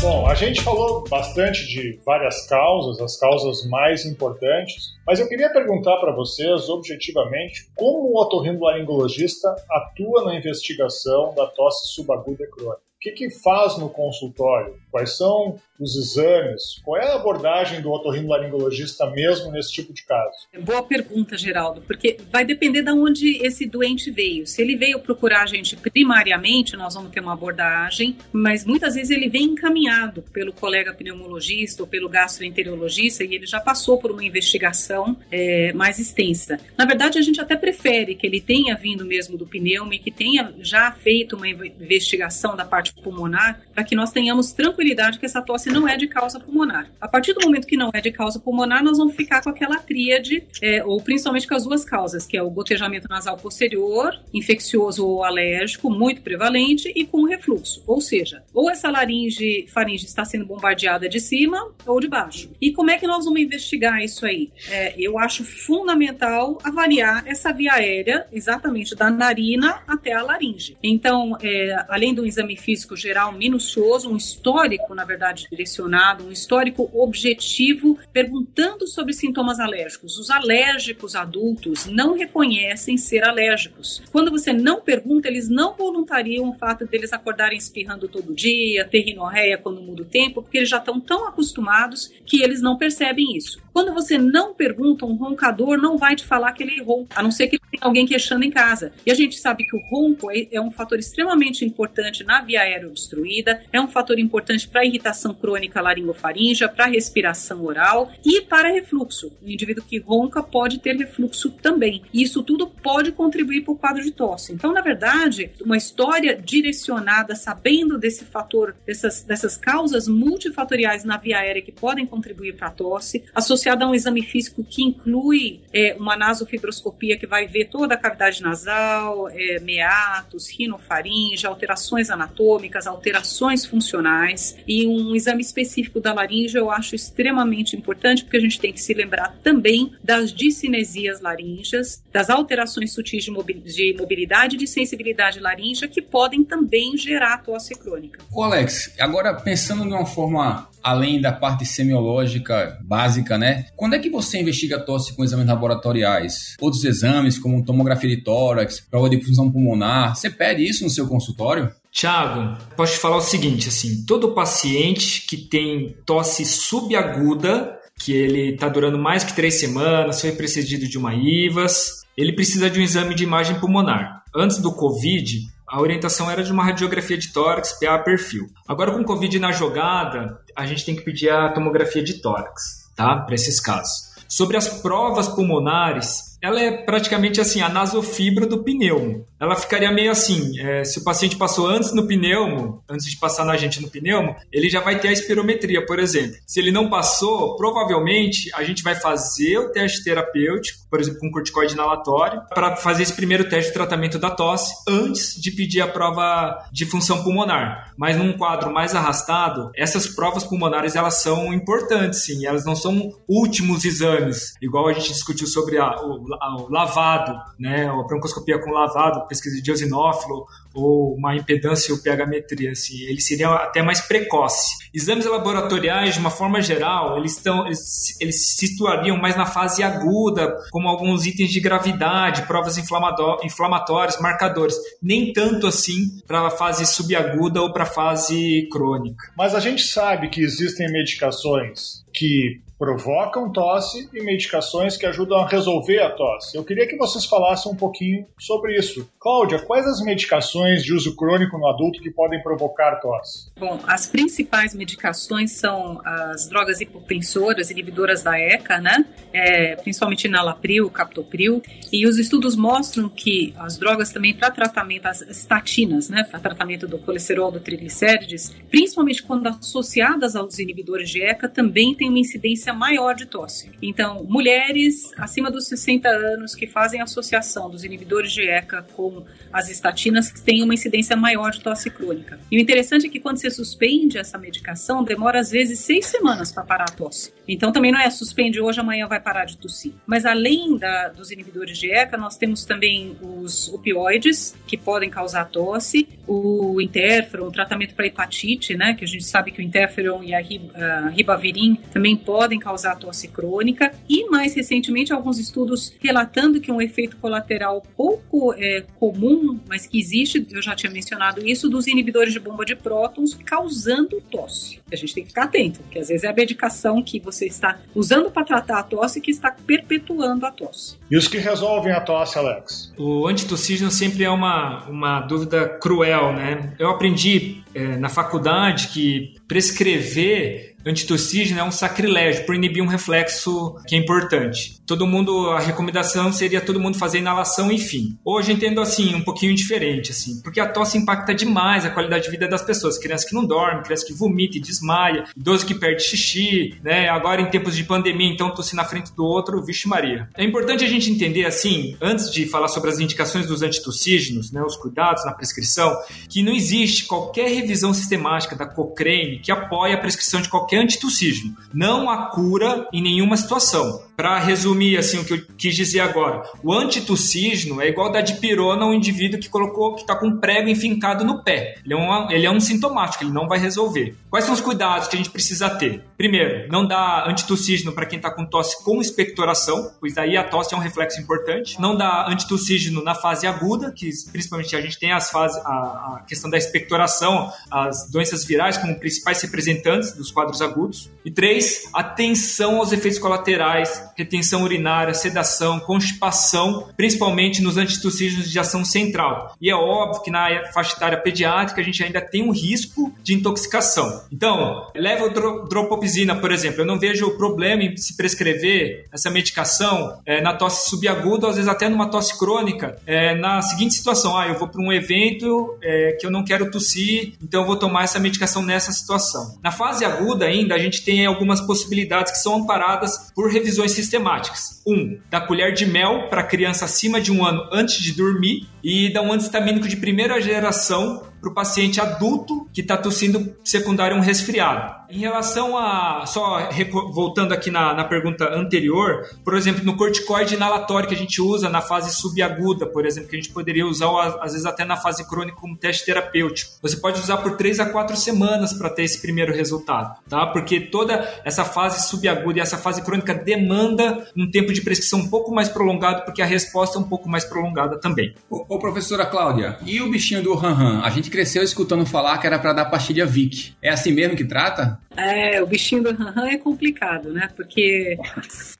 Bom, 0.00 0.28
a 0.28 0.34
gente 0.36 0.62
falou 0.62 1.02
bastante 1.08 1.66
de 1.66 1.98
várias 2.06 2.46
causas, 2.46 3.00
as 3.00 3.18
causas 3.18 3.68
mais 3.68 4.06
importantes, 4.06 4.94
mas 5.04 5.18
eu 5.18 5.28
queria 5.28 5.52
perguntar 5.52 5.96
para 5.96 6.14
vocês, 6.14 6.68
objetivamente, 6.68 7.68
como 7.74 8.12
o 8.12 8.22
otorrinolaringologista 8.22 9.48
atua 9.68 10.24
na 10.24 10.36
investigação 10.36 11.34
da 11.34 11.48
tosse 11.48 11.92
subaguda 11.92 12.46
crônica. 12.46 12.89
O 13.00 13.02
que, 13.02 13.12
que 13.12 13.30
faz 13.30 13.78
no 13.78 13.88
consultório? 13.88 14.74
Quais 14.90 15.16
são 15.16 15.56
os 15.80 15.96
exames? 15.96 16.78
Qual 16.84 17.00
é 17.00 17.06
a 17.06 17.14
abordagem 17.14 17.80
do 17.80 17.90
otorrinolaringologista 17.90 19.08
mesmo 19.10 19.50
nesse 19.50 19.72
tipo 19.72 19.94
de 19.94 20.04
caso? 20.04 20.36
Boa 20.60 20.82
pergunta, 20.82 21.38
Geraldo, 21.38 21.80
porque 21.80 22.18
vai 22.30 22.44
depender 22.44 22.82
de 22.82 22.90
onde 22.90 23.38
esse 23.42 23.66
doente 23.66 24.10
veio. 24.10 24.46
Se 24.46 24.60
ele 24.60 24.76
veio 24.76 25.00
procurar 25.00 25.44
a 25.44 25.46
gente 25.46 25.76
primariamente, 25.76 26.76
nós 26.76 26.94
vamos 26.94 27.10
ter 27.10 27.20
uma 27.20 27.32
abordagem, 27.32 28.18
mas 28.30 28.66
muitas 28.66 28.96
vezes 28.96 29.10
ele 29.10 29.30
vem 29.30 29.44
encaminhado 29.44 30.20
pelo 30.30 30.52
colega 30.52 30.92
pneumologista 30.92 31.82
ou 31.82 31.88
pelo 31.88 32.06
gastroenterologista 32.06 33.24
e 33.24 33.34
ele 33.34 33.46
já 33.46 33.60
passou 33.60 33.96
por 33.96 34.10
uma 34.10 34.22
investigação 34.22 35.16
é, 35.30 35.72
mais 35.72 35.98
extensa. 35.98 36.60
Na 36.76 36.84
verdade, 36.84 37.18
a 37.18 37.22
gente 37.22 37.40
até 37.40 37.56
prefere 37.56 38.14
que 38.14 38.26
ele 38.26 38.42
tenha 38.42 38.76
vindo 38.76 39.06
mesmo 39.06 39.38
do 39.38 39.46
pneumo 39.46 39.94
e 39.94 39.98
que 39.98 40.10
tenha 40.10 40.52
já 40.60 40.92
feito 40.92 41.34
uma 41.34 41.48
investigação 41.48 42.54
da 42.54 42.66
parte 42.66 42.89
pulmonar 42.94 43.60
para 43.74 43.84
que 43.84 43.94
nós 43.94 44.12
tenhamos 44.12 44.52
tranquilidade 44.52 45.18
que 45.18 45.26
essa 45.26 45.42
tosse 45.42 45.70
não 45.70 45.88
é 45.88 45.96
de 45.96 46.06
causa 46.06 46.38
pulmonar. 46.38 46.90
A 47.00 47.08
partir 47.08 47.32
do 47.32 47.40
momento 47.44 47.66
que 47.66 47.76
não 47.76 47.90
é 47.92 48.00
de 48.00 48.10
causa 48.10 48.38
pulmonar, 48.38 48.82
nós 48.82 48.98
vamos 48.98 49.14
ficar 49.14 49.42
com 49.42 49.50
aquela 49.50 49.78
tríade, 49.78 50.44
é, 50.62 50.84
ou 50.84 51.00
principalmente 51.00 51.46
com 51.46 51.54
as 51.54 51.64
duas 51.64 51.84
causas, 51.84 52.26
que 52.26 52.36
é 52.36 52.42
o 52.42 52.50
gotejamento 52.50 53.08
nasal 53.08 53.36
posterior, 53.36 54.14
infeccioso 54.32 55.06
ou 55.06 55.24
alérgico, 55.24 55.90
muito 55.90 56.22
prevalente, 56.22 56.92
e 56.94 57.04
com 57.04 57.24
refluxo. 57.24 57.82
Ou 57.86 58.00
seja, 58.00 58.42
ou 58.52 58.70
essa 58.70 58.90
laringe, 58.90 59.66
faringe 59.68 60.04
está 60.04 60.24
sendo 60.24 60.46
bombardeada 60.46 61.08
de 61.08 61.20
cima 61.20 61.72
ou 61.86 62.00
de 62.00 62.08
baixo. 62.08 62.50
E 62.60 62.72
como 62.72 62.90
é 62.90 62.98
que 62.98 63.06
nós 63.06 63.24
vamos 63.24 63.40
investigar 63.40 64.02
isso 64.02 64.26
aí? 64.26 64.50
É, 64.68 64.94
eu 64.98 65.18
acho 65.18 65.44
fundamental 65.44 66.58
avaliar 66.62 67.26
essa 67.26 67.52
via 67.52 67.74
aérea, 67.74 68.26
exatamente 68.32 68.94
da 68.94 69.10
narina 69.10 69.82
até 69.86 70.12
a 70.12 70.22
laringe. 70.22 70.76
Então, 70.82 71.36
é, 71.42 71.84
além 71.88 72.14
do 72.14 72.26
exame 72.26 72.56
físico 72.56 72.79
geral 72.96 73.32
minucioso, 73.32 74.10
um 74.10 74.16
histórico, 74.16 74.94
na 74.94 75.04
verdade, 75.04 75.46
direcionado, 75.50 76.24
um 76.24 76.32
histórico 76.32 76.90
objetivo, 76.94 77.98
perguntando 78.12 78.86
sobre 78.86 79.12
sintomas 79.12 79.58
alérgicos. 79.60 80.18
Os 80.18 80.30
alérgicos 80.30 81.14
adultos 81.14 81.86
não 81.86 82.16
reconhecem 82.16 82.96
ser 82.96 83.24
alérgicos. 83.24 84.02
Quando 84.10 84.30
você 84.30 84.52
não 84.52 84.80
pergunta, 84.80 85.28
eles 85.28 85.48
não 85.48 85.74
voluntariam 85.74 86.48
o 86.48 86.54
fato 86.54 86.86
deles 86.86 87.12
acordarem 87.12 87.58
espirrando 87.58 88.08
todo 88.08 88.34
dia, 88.34 88.84
ter 88.84 89.00
rinorreia 89.00 89.58
quando 89.58 89.82
muda 89.82 90.02
o 90.02 90.06
tempo, 90.06 90.42
porque 90.42 90.58
eles 90.58 90.68
já 90.68 90.78
estão 90.78 91.00
tão 91.00 91.26
acostumados 91.26 92.12
que 92.24 92.42
eles 92.42 92.60
não 92.60 92.76
percebem 92.76 93.36
isso. 93.36 93.60
Quando 93.72 93.94
você 93.94 94.18
não 94.18 94.52
pergunta, 94.52 95.06
um 95.06 95.14
roncador 95.14 95.78
não 95.78 95.96
vai 95.96 96.16
te 96.16 96.24
falar 96.24 96.52
que 96.52 96.62
ele 96.62 96.82
ronca, 96.82 97.18
a 97.18 97.22
não 97.22 97.30
ser 97.30 97.46
que 97.46 97.58
tenha 97.58 97.82
alguém 97.82 98.04
queixando 98.04 98.44
em 98.44 98.50
casa. 98.50 98.92
E 99.06 99.10
a 99.10 99.14
gente 99.14 99.38
sabe 99.38 99.64
que 99.64 99.76
o 99.76 99.80
ronco 99.90 100.30
é, 100.30 100.48
é 100.50 100.60
um 100.60 100.70
fator 100.70 100.98
extremamente 100.98 101.64
importante 101.64 102.24
na 102.24 102.40
via 102.40 102.62
aérea 102.62 102.88
obstruída, 102.88 103.62
é 103.72 103.80
um 103.80 103.88
fator 103.88 104.18
importante 104.18 104.68
para 104.68 104.84
irritação 104.84 105.32
crônica 105.32 105.80
laringofaríngea, 105.80 106.68
para 106.68 106.86
respiração 106.86 107.64
oral 107.64 108.10
e 108.24 108.40
para 108.40 108.72
refluxo. 108.72 109.32
O 109.40 109.48
indivíduo 109.48 109.84
que 109.84 109.98
ronca 109.98 110.42
pode 110.42 110.80
ter 110.80 110.96
refluxo 110.96 111.50
também. 111.50 112.02
E 112.12 112.22
isso 112.22 112.42
tudo 112.42 112.66
pode 112.66 113.12
contribuir 113.12 113.62
para 113.62 113.72
o 113.72 113.78
quadro 113.78 114.02
de 114.02 114.10
tosse. 114.10 114.52
Então, 114.52 114.72
na 114.72 114.80
verdade, 114.80 115.52
uma 115.64 115.76
história 115.76 116.34
direcionada, 116.36 117.36
sabendo 117.36 117.98
desse 117.98 118.24
fator, 118.24 118.74
dessas, 118.84 119.22
dessas 119.22 119.56
causas 119.56 120.08
multifatoriais 120.08 121.04
na 121.04 121.16
via 121.16 121.38
aérea 121.38 121.62
que 121.62 121.72
podem 121.72 122.04
contribuir 122.04 122.56
para 122.56 122.68
a 122.68 122.70
tosse, 122.70 123.24
associada 123.34 123.59
a 123.68 123.86
um 123.86 123.94
exame 123.94 124.22
físico 124.22 124.64
que 124.64 124.82
inclui 124.82 125.60
é, 125.72 125.96
uma 125.98 126.16
nasofibroscopia 126.16 127.16
que 127.16 127.26
vai 127.26 127.46
ver 127.46 127.66
toda 127.66 127.94
a 127.94 127.96
cavidade 127.96 128.42
nasal, 128.42 129.28
é, 129.28 129.60
meatos, 129.60 130.48
rinofaringe, 130.48 131.46
alterações 131.46 132.10
anatômicas, 132.10 132.86
alterações 132.86 133.66
funcionais 133.66 134.56
e 134.66 134.86
um 134.86 135.14
exame 135.14 135.42
específico 135.42 136.00
da 136.00 136.12
laringe 136.12 136.56
eu 136.56 136.70
acho 136.70 136.94
extremamente 136.94 137.76
importante 137.76 138.24
porque 138.24 138.36
a 138.36 138.40
gente 138.40 138.60
tem 138.60 138.72
que 138.72 138.80
se 138.80 138.94
lembrar 138.94 139.36
também 139.42 139.92
das 140.02 140.32
discinesias 140.32 141.20
laríngeas, 141.20 142.02
das 142.12 142.30
alterações 142.30 142.92
sutis 142.92 143.24
de, 143.24 143.30
mobilidade 143.30 144.56
e 144.56 144.58
de 144.58 144.66
sensibilidade 144.66 145.40
laríngea 145.40 145.88
que 145.88 146.00
podem 146.00 146.44
também 146.44 146.96
gerar 146.96 147.38
tosse 147.38 147.74
crônica. 147.74 148.20
Ô 148.32 148.42
Alex, 148.42 148.94
agora 148.98 149.34
pensando 149.34 149.82
de 149.82 149.92
uma 149.92 150.06
forma 150.06 150.69
além 150.82 151.20
da 151.20 151.32
parte 151.32 151.64
semiológica 151.64 152.78
básica, 152.82 153.36
né? 153.38 153.66
Quando 153.76 153.94
é 153.94 153.98
que 153.98 154.10
você 154.10 154.40
investiga 154.40 154.78
tosse 154.78 155.14
com 155.14 155.24
exames 155.24 155.46
laboratoriais? 155.46 156.56
Outros 156.60 156.84
exames, 156.84 157.38
como 157.38 157.64
tomografia 157.64 158.08
de 158.10 158.22
tórax, 158.22 158.80
prova 158.80 159.08
de 159.08 159.22
função 159.24 159.50
pulmonar, 159.50 160.16
você 160.16 160.30
pede 160.30 160.68
isso 160.68 160.84
no 160.84 160.90
seu 160.90 161.06
consultório? 161.06 161.70
Tiago, 161.92 162.56
posso 162.76 162.94
te 162.94 162.98
falar 163.00 163.16
o 163.16 163.20
seguinte, 163.20 163.68
assim, 163.68 164.04
todo 164.06 164.32
paciente 164.32 165.26
que 165.26 165.36
tem 165.36 165.96
tosse 166.06 166.44
subaguda, 166.44 167.78
que 167.98 168.12
ele 168.12 168.54
está 168.54 168.68
durando 168.68 168.98
mais 168.98 169.24
que 169.24 169.34
três 169.34 169.54
semanas, 169.54 170.20
foi 170.20 170.32
precedido 170.32 170.88
de 170.88 170.96
uma 170.96 171.14
IVAS, 171.14 172.00
ele 172.16 172.32
precisa 172.32 172.70
de 172.70 172.78
um 172.78 172.82
exame 172.82 173.14
de 173.14 173.24
imagem 173.24 173.58
pulmonar. 173.58 174.22
Antes 174.34 174.58
do 174.58 174.72
COVID, 174.72 175.48
a 175.70 175.80
orientação 175.80 176.28
era 176.28 176.42
de 176.42 176.50
uma 176.50 176.64
radiografia 176.64 177.16
de 177.16 177.32
tórax, 177.32 177.78
PA 177.78 177.96
perfil. 178.00 178.48
Agora, 178.66 178.90
com 178.90 179.04
Covid 179.04 179.38
na 179.38 179.52
jogada, 179.52 180.40
a 180.56 180.66
gente 180.66 180.84
tem 180.84 180.96
que 180.96 181.02
pedir 181.02 181.30
a 181.30 181.48
tomografia 181.52 182.02
de 182.02 182.20
tórax, 182.20 182.90
tá? 182.96 183.20
Para 183.20 183.36
esses 183.36 183.60
casos. 183.60 184.10
Sobre 184.28 184.56
as 184.56 184.68
provas 184.68 185.28
pulmonares, 185.28 186.29
ela 186.42 186.60
é 186.60 186.70
praticamente 186.70 187.40
assim, 187.40 187.60
a 187.60 187.68
nasofibra 187.68 188.46
do 188.46 188.62
pneumo. 188.62 189.26
Ela 189.38 189.56
ficaria 189.56 189.90
meio 189.90 190.10
assim, 190.10 190.58
é, 190.60 190.84
se 190.84 190.98
o 190.98 191.04
paciente 191.04 191.36
passou 191.36 191.66
antes 191.66 191.92
no 191.94 192.06
pneumo, 192.06 192.82
antes 192.88 193.06
de 193.06 193.16
passar 193.16 193.44
na 193.44 193.56
gente 193.56 193.80
no 193.80 193.88
pneumo, 193.88 194.36
ele 194.52 194.68
já 194.68 194.80
vai 194.80 194.98
ter 194.98 195.08
a 195.08 195.12
espirometria, 195.12 195.84
por 195.84 195.98
exemplo. 195.98 196.36
Se 196.46 196.60
ele 196.60 196.70
não 196.70 196.90
passou, 196.90 197.56
provavelmente 197.56 198.50
a 198.54 198.62
gente 198.62 198.82
vai 198.82 198.94
fazer 198.94 199.58
o 199.58 199.70
teste 199.70 200.04
terapêutico, 200.04 200.80
por 200.90 201.00
exemplo, 201.00 201.20
com 201.20 201.30
corticoide 201.30 201.74
inalatório, 201.74 202.42
para 202.54 202.76
fazer 202.76 203.02
esse 203.02 203.14
primeiro 203.14 203.48
teste 203.48 203.68
de 203.68 203.74
tratamento 203.74 204.18
da 204.18 204.30
tosse 204.30 204.74
antes 204.86 205.40
de 205.40 205.50
pedir 205.50 205.80
a 205.80 205.88
prova 205.88 206.68
de 206.72 206.84
função 206.84 207.22
pulmonar. 207.22 207.92
Mas 207.96 208.16
num 208.16 208.36
quadro 208.36 208.72
mais 208.72 208.94
arrastado, 208.94 209.70
essas 209.74 210.06
provas 210.06 210.44
pulmonares 210.44 210.96
elas 210.96 211.22
são 211.22 211.52
importantes, 211.52 212.24
sim. 212.24 212.46
Elas 212.46 212.64
não 212.64 212.76
são 212.76 213.12
últimos 213.28 213.84
exames, 213.84 214.54
igual 214.60 214.88
a 214.88 214.92
gente 214.92 215.12
discutiu 215.12 215.46
sobre 215.46 215.78
a, 215.78 215.96
o, 216.02 216.29
o, 216.30 216.70
lavado, 216.70 217.38
né? 217.58 217.86
A 217.88 218.02
broncoscopia 218.04 218.58
com 218.60 218.70
lavado, 218.70 219.26
pesquisa 219.26 219.60
de 219.60 219.70
eosinófilo 219.70 220.46
ou 220.74 221.14
uma 221.14 221.34
impedância 221.34 221.92
ou 221.92 222.00
pH-metria, 222.00 222.72
assim. 222.72 223.00
Eles 223.02 223.26
seriam 223.26 223.52
até 223.52 223.82
mais 223.82 224.00
precoce. 224.00 224.70
Exames 224.94 225.26
laboratoriais, 225.26 226.14
de 226.14 226.20
uma 226.20 226.30
forma 226.30 226.60
geral, 226.60 227.18
eles 227.18 227.36
estão 227.36 227.66
eles, 227.66 228.20
eles 228.20 228.46
se 228.46 228.66
situariam 228.66 229.16
mais 229.16 229.36
na 229.36 229.46
fase 229.46 229.82
aguda, 229.82 230.56
como 230.70 230.88
alguns 230.88 231.26
itens 231.26 231.50
de 231.50 231.60
gravidade, 231.60 232.42
provas 232.42 232.78
inflamatórias, 232.78 234.20
marcadores. 234.20 234.76
Nem 235.02 235.32
tanto 235.32 235.66
assim 235.66 236.20
para 236.26 236.46
a 236.46 236.50
fase 236.50 236.86
subaguda 236.86 237.60
ou 237.60 237.72
para 237.72 237.84
a 237.84 237.86
fase 237.86 238.68
crônica. 238.70 239.32
Mas 239.36 239.54
a 239.54 239.60
gente 239.60 239.82
sabe 239.82 240.28
que 240.28 240.40
existem 240.40 240.90
medicações 240.90 242.04
que 242.12 242.60
provocam 242.80 243.52
tosse 243.52 244.08
e 244.10 244.24
medicações 244.24 244.96
que 244.96 245.04
ajudam 245.04 245.36
a 245.36 245.46
resolver 245.46 245.98
a 245.98 246.08
tosse. 246.08 246.56
Eu 246.56 246.64
queria 246.64 246.88
que 246.88 246.96
vocês 246.96 247.26
falassem 247.26 247.70
um 247.70 247.76
pouquinho 247.76 248.26
sobre 248.38 248.74
isso. 248.74 249.06
Cláudia, 249.20 249.58
quais 249.58 249.86
as 249.86 250.00
medicações 250.00 250.82
de 250.82 250.94
uso 250.94 251.14
crônico 251.14 251.58
no 251.58 251.68
adulto 251.68 252.00
que 252.00 252.10
podem 252.10 252.42
provocar 252.42 252.96
tosse? 252.96 253.50
Bom, 253.58 253.78
as 253.86 254.06
principais 254.06 254.74
medicações 254.74 255.52
são 255.52 256.00
as 256.02 256.48
drogas 256.48 256.80
hipotensoras, 256.80 257.70
inibidoras 257.70 258.22
da 258.22 258.38
ECA, 258.40 258.78
né? 258.78 259.04
É, 259.30 259.76
principalmente 259.76 260.26
nalapril, 260.26 260.88
captopril, 260.90 261.62
e 261.92 262.06
os 262.06 262.16
estudos 262.16 262.56
mostram 262.56 263.10
que 263.10 263.52
as 263.58 263.76
drogas 263.76 264.10
também 264.10 264.32
para 264.32 264.50
tratamento, 264.50 265.04
as 265.04 265.20
estatinas, 265.20 266.08
né, 266.08 266.24
para 266.24 266.40
tratamento 266.40 266.88
do 266.88 266.98
colesterol, 266.98 267.52
do 267.52 267.60
triglicérides, 267.60 268.54
principalmente 268.70 269.22
quando 269.22 269.46
associadas 269.48 270.34
aos 270.34 270.58
inibidores 270.58 271.10
de 271.10 271.22
ECA, 271.22 271.46
também 271.46 271.94
tem 271.94 272.08
uma 272.08 272.18
incidência 272.18 272.69
maior 272.72 273.14
de 273.14 273.26
tosse. 273.26 273.70
Então, 273.82 274.24
mulheres 274.24 275.12
acima 275.16 275.50
dos 275.50 275.66
60 275.66 276.08
anos 276.08 276.54
que 276.54 276.66
fazem 276.66 277.00
associação 277.00 277.70
dos 277.70 277.84
inibidores 277.84 278.32
de 278.32 278.48
ECA 278.48 278.84
com 278.94 279.24
as 279.52 279.68
estatinas 279.68 280.30
têm 280.30 280.62
uma 280.62 280.74
incidência 280.74 281.16
maior 281.16 281.50
de 281.50 281.60
tosse 281.60 281.90
crônica. 281.90 282.38
E 282.50 282.56
o 282.56 282.60
interessante 282.60 283.06
é 283.06 283.08
que 283.08 283.20
quando 283.20 283.38
você 283.38 283.50
suspende 283.50 284.18
essa 284.18 284.38
medicação, 284.38 285.02
demora 285.02 285.40
às 285.40 285.50
vezes 285.50 285.80
seis 285.80 286.06
semanas 286.06 286.52
para 286.52 286.64
parar 286.64 286.84
a 286.84 286.92
tosse. 286.92 287.32
Então 287.46 287.72
também 287.72 287.90
não 287.90 288.00
é 288.00 288.08
suspende 288.10 288.60
hoje, 288.60 288.80
amanhã 288.80 289.08
vai 289.08 289.20
parar 289.20 289.44
de 289.44 289.56
tossir. 289.56 289.92
Mas 290.06 290.24
além 290.24 290.76
da, 290.76 291.08
dos 291.08 291.30
inibidores 291.30 291.78
de 291.78 291.90
ECA, 291.90 292.16
nós 292.16 292.36
temos 292.36 292.64
também 292.64 293.16
os 293.20 293.68
opioides, 293.68 294.54
que 294.66 294.76
podem 294.76 295.10
causar 295.10 295.46
tosse, 295.46 296.08
o 296.30 296.80
interferon, 296.80 297.48
o 297.48 297.50
tratamento 297.50 297.92
para 297.94 298.06
hepatite, 298.06 298.76
né, 298.76 298.94
que 298.94 299.04
a 299.04 299.08
gente 299.08 299.24
sabe 299.24 299.50
que 299.50 299.60
o 299.60 299.62
interferon 299.62 300.22
e 300.22 300.32
a, 300.32 300.38
a 300.38 301.08
ribavirin 301.08 301.76
também 301.92 302.16
podem 302.16 302.56
causar 302.56 302.94
tosse 302.94 303.26
crônica, 303.26 303.92
e 304.08 304.30
mais 304.30 304.54
recentemente 304.54 305.12
alguns 305.12 305.40
estudos 305.40 305.92
relatando 306.00 306.60
que 306.60 306.70
um 306.70 306.80
efeito 306.80 307.16
colateral 307.16 307.82
pouco 307.96 308.54
é, 308.56 308.84
comum, 309.00 309.58
mas 309.68 309.86
que 309.86 309.98
existe, 309.98 310.46
eu 310.52 310.62
já 310.62 310.76
tinha 310.76 310.92
mencionado 310.92 311.44
isso, 311.44 311.68
dos 311.68 311.88
inibidores 311.88 312.32
de 312.32 312.38
bomba 312.38 312.64
de 312.64 312.76
prótons 312.76 313.34
causando 313.34 314.20
tosse. 314.30 314.78
A 314.92 314.96
gente 314.96 315.12
tem 315.12 315.24
que 315.24 315.30
ficar 315.30 315.44
atento, 315.44 315.80
porque 315.80 315.98
às 315.98 316.08
vezes 316.08 316.22
é 316.22 316.28
a 316.28 316.32
medicação 316.32 317.02
que 317.02 317.18
você 317.18 317.46
está 317.46 317.80
usando 317.92 318.30
para 318.30 318.44
tratar 318.44 318.78
a 318.78 318.82
tosse 318.84 319.20
que 319.20 319.32
está 319.32 319.50
perpetuando 319.50 320.46
a 320.46 320.52
tosse. 320.52 320.96
E 321.10 321.16
os 321.16 321.26
que 321.26 321.38
resolvem 321.38 321.92
a 321.92 322.00
tosse, 322.00 322.38
Alex? 322.38 322.92
O 322.96 323.26
antitossígeno 323.26 323.90
sempre 323.90 324.22
é 324.22 324.30
uma, 324.30 324.84
uma 324.88 325.20
dúvida 325.20 325.68
cruel, 325.68 326.19
né? 326.32 326.72
Eu 326.78 326.90
aprendi 326.90 327.62
é, 327.74 327.96
na 327.96 328.08
faculdade 328.08 328.88
que 328.88 329.34
prescrever 329.48 330.69
antitoxígeno 330.84 331.60
é 331.60 331.64
um 331.64 331.70
sacrilégio 331.70 332.44
por 332.46 332.54
inibir 332.54 332.82
um 332.82 332.86
reflexo 332.86 333.76
que 333.86 333.94
é 333.94 333.98
importante. 333.98 334.80
Todo 334.86 335.06
mundo, 335.06 335.50
a 335.50 335.60
recomendação 335.60 336.32
seria 336.32 336.60
todo 336.60 336.80
mundo 336.80 336.98
fazer 336.98 337.18
inalação, 337.18 337.70
enfim. 337.70 338.18
Hoje 338.24 338.52
entendo 338.52 338.80
assim, 338.80 339.14
um 339.14 339.22
pouquinho 339.22 339.54
diferente, 339.54 340.10
assim, 340.10 340.40
porque 340.42 340.60
a 340.60 340.66
tosse 340.66 340.98
impacta 340.98 341.34
demais 341.34 341.84
a 341.84 341.90
qualidade 341.90 342.24
de 342.24 342.30
vida 342.30 342.48
das 342.48 342.62
pessoas. 342.62 342.98
Criança 342.98 343.26
que 343.26 343.34
não 343.34 343.44
dorme, 343.44 343.82
criança 343.82 344.06
que 344.06 344.12
vomita 344.12 344.56
e 344.56 344.60
desmaia, 344.60 345.24
idoso 345.36 345.66
que 345.66 345.74
perde 345.74 346.02
xixi, 346.02 346.74
né? 346.82 347.08
Agora 347.08 347.40
em 347.40 347.50
tempos 347.50 347.76
de 347.76 347.84
pandemia, 347.84 348.32
então 348.32 348.54
tossir 348.54 348.74
na 348.74 348.84
frente 348.84 349.14
do 349.14 349.24
outro, 349.24 349.62
vixe 349.64 349.88
Maria. 349.88 350.28
É 350.36 350.44
importante 350.44 350.84
a 350.84 350.88
gente 350.88 351.10
entender, 351.10 351.44
assim, 351.44 351.96
antes 352.00 352.30
de 352.30 352.46
falar 352.46 352.68
sobre 352.68 352.90
as 352.90 352.98
indicações 352.98 353.46
dos 353.46 353.62
antitoxígenos, 353.62 354.50
né, 354.50 354.62
os 354.62 354.76
cuidados 354.76 355.24
na 355.24 355.32
prescrição, 355.32 355.96
que 356.28 356.42
não 356.42 356.52
existe 356.52 357.06
qualquer 357.06 357.48
revisão 357.48 357.92
sistemática 357.92 358.56
da 358.56 358.66
Cochrane 358.66 359.40
que 359.40 359.52
apoie 359.52 359.92
a 359.92 359.98
prescrição 359.98 360.40
de 360.40 360.48
qualquer 360.48 360.69
qualquer 360.70 360.82
antitussígeno. 360.82 361.56
Não 361.74 362.08
há 362.08 362.26
cura 362.26 362.86
em 362.92 363.02
nenhuma 363.02 363.36
situação. 363.36 364.02
Para 364.20 364.38
resumir 364.38 364.98
assim 364.98 365.18
o 365.18 365.24
que 365.24 365.32
eu 365.32 365.42
quis 365.56 365.74
dizer 365.74 366.00
agora, 366.00 366.42
o 366.62 366.74
antitussígeno 366.74 367.80
é 367.80 367.88
igual 367.88 368.12
da 368.12 368.20
dipirona 368.20 368.84
ao 368.84 368.92
indivíduo 368.92 369.40
que 369.40 369.48
colocou 369.48 369.94
que 369.94 370.02
está 370.02 370.14
com 370.14 370.26
um 370.26 370.36
prego 370.38 370.68
enfincado 370.68 371.24
no 371.24 371.42
pé. 371.42 371.78
Ele 371.82 371.94
é, 371.94 371.96
um, 371.96 372.30
ele 372.30 372.44
é 372.44 372.50
um 372.50 372.60
sintomático, 372.60 373.24
ele 373.24 373.32
não 373.32 373.48
vai 373.48 373.58
resolver. 373.58 374.14
Quais 374.28 374.44
são 374.44 374.52
os 374.52 374.60
cuidados 374.60 375.08
que 375.08 375.16
a 375.16 375.18
gente 375.18 375.30
precisa 375.30 375.70
ter? 375.70 376.04
Primeiro, 376.18 376.68
não 376.70 376.86
dá 376.86 377.24
antitussígeno 377.30 377.92
para 377.92 378.04
quem 378.04 378.18
está 378.18 378.30
com 378.30 378.44
tosse 378.44 378.84
com 378.84 379.00
expectoração, 379.00 379.90
pois 379.98 380.18
aí 380.18 380.36
a 380.36 380.44
tosse 380.44 380.74
é 380.74 380.76
um 380.76 380.80
reflexo 380.80 381.18
importante. 381.18 381.80
Não 381.80 381.96
dá 381.96 382.28
antitussígeno 382.28 383.02
na 383.02 383.14
fase 383.14 383.46
aguda, 383.46 383.90
que 383.90 384.10
principalmente 384.30 384.76
a 384.76 384.82
gente 384.82 384.98
tem 384.98 385.12
as 385.12 385.30
fases, 385.30 385.56
a, 385.64 385.70
a 385.70 386.24
questão 386.28 386.50
da 386.50 386.58
expectoração, 386.58 387.50
as 387.70 388.06
doenças 388.10 388.44
virais 388.44 388.76
como 388.76 389.00
principais 389.00 389.40
representantes 389.40 390.12
dos 390.12 390.30
quadros 390.30 390.60
agudos. 390.60 391.08
E 391.24 391.30
três, 391.30 391.88
atenção 391.94 392.76
aos 392.76 392.92
efeitos 392.92 393.18
colaterais 393.18 394.09
retenção 394.20 394.62
urinária, 394.62 395.14
sedação, 395.14 395.80
constipação, 395.80 396.88
principalmente 396.96 397.62
nos 397.62 397.76
antitussígenos 397.76 398.50
de 398.50 398.58
ação 398.58 398.84
central. 398.84 399.54
E 399.60 399.70
é 399.70 399.74
óbvio 399.74 400.22
que 400.22 400.30
na 400.30 400.70
faixa 400.72 400.96
etária 400.96 401.18
pediátrica 401.18 401.80
a 401.80 401.84
gente 401.84 402.02
ainda 402.02 402.20
tem 402.20 402.42
um 402.42 402.52
risco 402.52 403.12
de 403.22 403.34
intoxicação. 403.34 404.24
Então, 404.32 404.86
levotropopsina, 404.94 406.36
por 406.36 406.52
exemplo, 406.52 406.82
eu 406.82 406.86
não 406.86 406.98
vejo 406.98 407.30
problema 407.36 407.82
em 407.82 407.96
se 407.96 408.16
prescrever 408.16 409.06
essa 409.12 409.30
medicação 409.30 410.20
é, 410.26 410.40
na 410.40 410.54
tosse 410.54 410.90
subaguda, 410.90 411.48
às 411.48 411.56
vezes 411.56 411.68
até 411.68 411.88
numa 411.88 412.08
tosse 412.08 412.38
crônica, 412.38 412.98
é, 413.06 413.34
na 413.34 413.62
seguinte 413.62 413.94
situação: 413.94 414.36
ah, 414.36 414.46
eu 414.46 414.58
vou 414.58 414.68
para 414.68 414.82
um 414.82 414.92
evento 414.92 415.78
é, 415.82 416.16
que 416.20 416.26
eu 416.26 416.30
não 416.30 416.44
quero 416.44 416.70
tossir, 416.70 417.34
então 417.42 417.62
eu 417.62 417.66
vou 417.66 417.76
tomar 417.76 418.04
essa 418.04 418.18
medicação 418.18 418.62
nessa 418.62 418.92
situação. 418.92 419.58
Na 419.62 419.72
fase 419.72 420.04
aguda 420.04 420.44
ainda, 420.44 420.74
a 420.74 420.78
gente 420.78 421.04
tem 421.04 421.24
algumas 421.26 421.60
possibilidades 421.60 422.32
que 422.32 422.38
são 422.38 422.56
amparadas 422.56 423.30
por 423.34 423.50
revisões 423.50 423.92
sistemáticas. 424.10 424.82
Um, 424.86 425.18
da 425.30 425.40
colher 425.40 425.72
de 425.72 425.86
mel 425.86 426.28
para 426.28 426.42
criança 426.42 426.84
acima 426.84 427.20
de 427.20 427.30
um 427.30 427.44
ano 427.44 427.68
antes 427.72 428.02
de 428.02 428.12
dormir 428.12 428.66
e 428.82 429.12
da 429.12 429.22
um 429.22 429.32
antistamínico 429.32 429.86
de 429.86 429.96
primeira 429.96 430.40
geração 430.40 431.29
para 431.40 431.50
o 431.50 431.54
paciente 431.54 432.00
adulto 432.00 432.68
que 432.72 432.80
está 432.80 432.96
tossindo 432.96 433.54
secundário 433.64 434.16
a 434.16 434.18
um 434.18 434.22
resfriado. 434.22 435.00
Em 435.10 435.18
relação 435.18 435.76
a, 435.76 436.24
só 436.24 436.68
voltando 437.12 437.52
aqui 437.52 437.70
na, 437.70 437.92
na 437.92 438.04
pergunta 438.04 438.54
anterior, 438.54 439.26
por 439.44 439.56
exemplo, 439.56 439.84
no 439.84 439.96
corticoide 439.96 440.54
inalatório 440.54 441.08
que 441.08 441.14
a 441.14 441.18
gente 441.18 441.42
usa 441.42 441.68
na 441.68 441.80
fase 441.80 442.14
subaguda, 442.14 442.86
por 442.86 443.04
exemplo, 443.04 443.28
que 443.28 443.36
a 443.36 443.40
gente 443.40 443.52
poderia 443.52 443.84
usar 443.84 444.10
às 444.40 444.52
vezes 444.52 444.66
até 444.66 444.84
na 444.84 444.96
fase 444.96 445.28
crônica 445.28 445.56
como 445.56 445.76
teste 445.76 446.04
terapêutico. 446.04 446.72
Você 446.80 446.96
pode 446.96 447.18
usar 447.18 447.38
por 447.38 447.56
3 447.56 447.80
a 447.80 447.86
4 447.86 448.16
semanas 448.16 448.72
para 448.72 448.88
ter 448.88 449.02
esse 449.02 449.20
primeiro 449.20 449.52
resultado, 449.52 450.16
tá? 450.28 450.46
Porque 450.46 450.78
toda 450.78 451.28
essa 451.44 451.64
fase 451.64 452.08
subaguda 452.08 452.58
e 452.58 452.62
essa 452.62 452.78
fase 452.78 453.02
crônica 453.02 453.34
demanda 453.34 454.28
um 454.36 454.48
tempo 454.48 454.72
de 454.72 454.80
prescrição 454.80 455.20
um 455.20 455.28
pouco 455.28 455.52
mais 455.52 455.68
prolongado, 455.68 456.24
porque 456.24 456.40
a 456.40 456.46
resposta 456.46 456.98
é 456.98 457.00
um 457.00 457.08
pouco 457.08 457.28
mais 457.28 457.44
prolongada 457.44 457.98
também. 457.98 458.34
Ô, 458.48 458.64
ô 458.68 458.78
professora 458.78 459.26
Cláudia, 459.26 459.78
e 459.84 460.00
o 460.00 460.10
bichinho 460.10 460.42
do 460.42 460.54
Han-Han? 460.54 461.00
A 461.02 461.10
gente 461.10 461.29
cresceu 461.30 461.62
escutando 461.62 462.04
falar 462.04 462.38
que 462.38 462.46
era 462.46 462.58
para 462.58 462.72
dar 462.72 462.84
pastilha 462.86 463.24
Vic. 463.24 463.74
É 463.80 463.90
assim 463.90 464.12
mesmo 464.12 464.36
que 464.36 464.44
trata? 464.44 464.98
É, 465.16 465.60
o 465.62 465.66
bichinho 465.66 466.02
do 466.02 466.10
Han-Han 466.10 466.48
é 466.48 466.56
complicado, 466.56 467.32
né? 467.32 467.48
Porque 467.56 468.16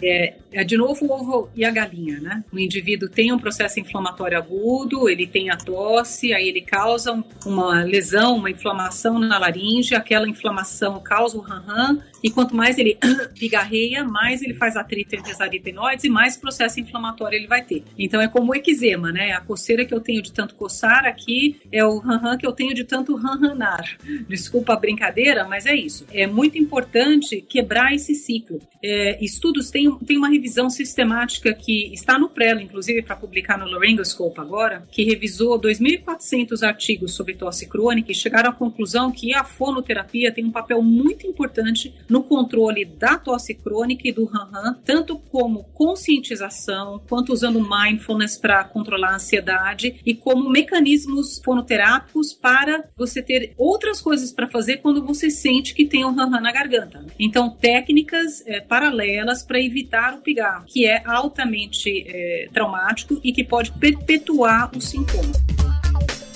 é, 0.02 0.34
é, 0.52 0.64
de 0.64 0.76
novo 0.76 1.04
o 1.04 1.12
ovo 1.12 1.50
e 1.54 1.64
a 1.64 1.70
galinha, 1.70 2.20
né? 2.20 2.44
O 2.52 2.58
indivíduo 2.58 3.08
tem 3.08 3.32
um 3.32 3.38
processo 3.38 3.80
inflamatório 3.80 4.38
agudo, 4.38 5.08
ele 5.08 5.26
tem 5.26 5.50
a 5.50 5.56
tosse, 5.56 6.32
aí 6.32 6.48
ele 6.48 6.62
causa 6.62 7.22
uma 7.44 7.82
lesão, 7.82 8.36
uma 8.36 8.50
inflamação 8.50 9.18
na 9.18 9.38
laringe, 9.38 9.94
aquela 9.94 10.28
inflamação 10.28 11.00
causa 11.00 11.36
o 11.36 11.44
Han-Han, 11.44 11.98
e 12.22 12.30
quanto 12.30 12.54
mais 12.54 12.78
ele 12.78 12.98
pigarreia, 13.38 14.04
mais 14.04 14.42
ele 14.42 14.54
faz 14.54 14.76
atrito 14.76 15.14
entre 15.14 15.30
as 15.30 15.40
aritenoides 15.40 16.04
e 16.04 16.08
mais 16.08 16.36
processo 16.36 16.80
inflamatório 16.80 17.36
ele 17.36 17.46
vai 17.46 17.62
ter. 17.62 17.82
Então 17.98 18.20
é 18.20 18.28
como 18.28 18.52
o 18.52 18.54
eczema, 18.54 19.12
né? 19.12 19.32
A 19.32 19.40
coceira 19.40 19.84
que 19.84 19.94
eu 19.94 20.00
tenho 20.00 20.22
de 20.22 20.32
tanto 20.32 20.54
coçar 20.54 21.04
aqui 21.04 21.60
é 21.72 21.84
o 21.84 21.98
ranhan 21.98 22.36
que 22.36 22.46
eu 22.46 22.52
tenho 22.52 22.74
de 22.74 22.84
tanto 22.84 23.14
ranhanar. 23.16 23.96
Desculpa 24.28 24.74
a 24.74 24.76
brincadeira, 24.76 25.44
mas 25.44 25.66
é 25.66 25.74
isso. 25.74 26.06
É 26.12 26.26
muito 26.26 26.58
importante 26.58 27.40
quebrar 27.40 27.94
esse 27.94 28.14
ciclo. 28.14 28.60
É, 28.82 29.22
estudos 29.22 29.70
têm, 29.70 29.90
têm 29.98 30.16
uma 30.16 30.28
revisão 30.28 30.70
sistemática 30.70 31.52
que 31.52 31.92
está 31.92 32.18
no 32.18 32.28
Prelo, 32.28 32.60
inclusive 32.60 33.02
para 33.02 33.16
publicar 33.16 33.58
no 33.58 33.66
Laryngoscope 33.66 34.40
agora, 34.40 34.86
que 34.90 35.04
revisou 35.04 35.60
2.400 35.60 36.66
artigos 36.66 37.14
sobre 37.14 37.34
tosse 37.34 37.66
crônica 37.66 38.10
e 38.10 38.14
chegaram 38.14 38.50
à 38.50 38.52
conclusão 38.52 39.10
que 39.10 39.34
a 39.34 39.44
fonoterapia 39.44 40.32
tem 40.32 40.44
um 40.44 40.50
papel 40.50 40.82
muito 40.82 41.26
importante 41.26 41.94
no 42.10 42.24
controle 42.24 42.84
da 42.84 43.16
tosse 43.16 43.54
crônica 43.54 44.06
e 44.06 44.12
do 44.12 44.24
ranhan, 44.24 44.74
tanto 44.84 45.16
como 45.16 45.64
conscientização, 45.72 47.00
quanto 47.08 47.32
usando 47.32 47.60
mindfulness 47.60 48.36
para 48.36 48.64
controlar 48.64 49.12
a 49.12 49.14
ansiedade 49.14 50.00
e 50.04 50.14
como 50.14 50.50
mecanismos 50.50 51.40
fonoterápicos 51.44 52.32
para 52.32 52.84
você 52.96 53.22
ter 53.22 53.54
outras 53.56 54.00
coisas 54.00 54.32
para 54.32 54.48
fazer 54.48 54.78
quando 54.78 55.04
você 55.04 55.30
sente 55.30 55.72
que 55.72 55.86
tem 55.86 56.04
um 56.04 56.14
ranhan 56.14 56.40
na 56.40 56.52
garganta. 56.52 57.06
Então, 57.18 57.50
técnicas 57.50 58.42
é, 58.46 58.60
paralelas 58.60 59.42
para 59.42 59.60
evitar 59.60 60.14
o 60.14 60.18
pigarro, 60.18 60.64
que 60.66 60.86
é 60.86 61.02
altamente 61.06 62.04
é, 62.08 62.48
traumático 62.52 63.20
e 63.22 63.32
que 63.32 63.44
pode 63.44 63.70
perpetuar 63.72 64.70
o 64.76 64.80
sintoma. 64.80 65.32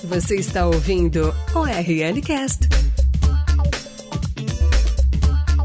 Você 0.05 0.37
está 0.37 0.67
ouvindo 0.67 1.35
o 1.55 1.65
RL 1.65 2.21
Cast. 2.21 2.94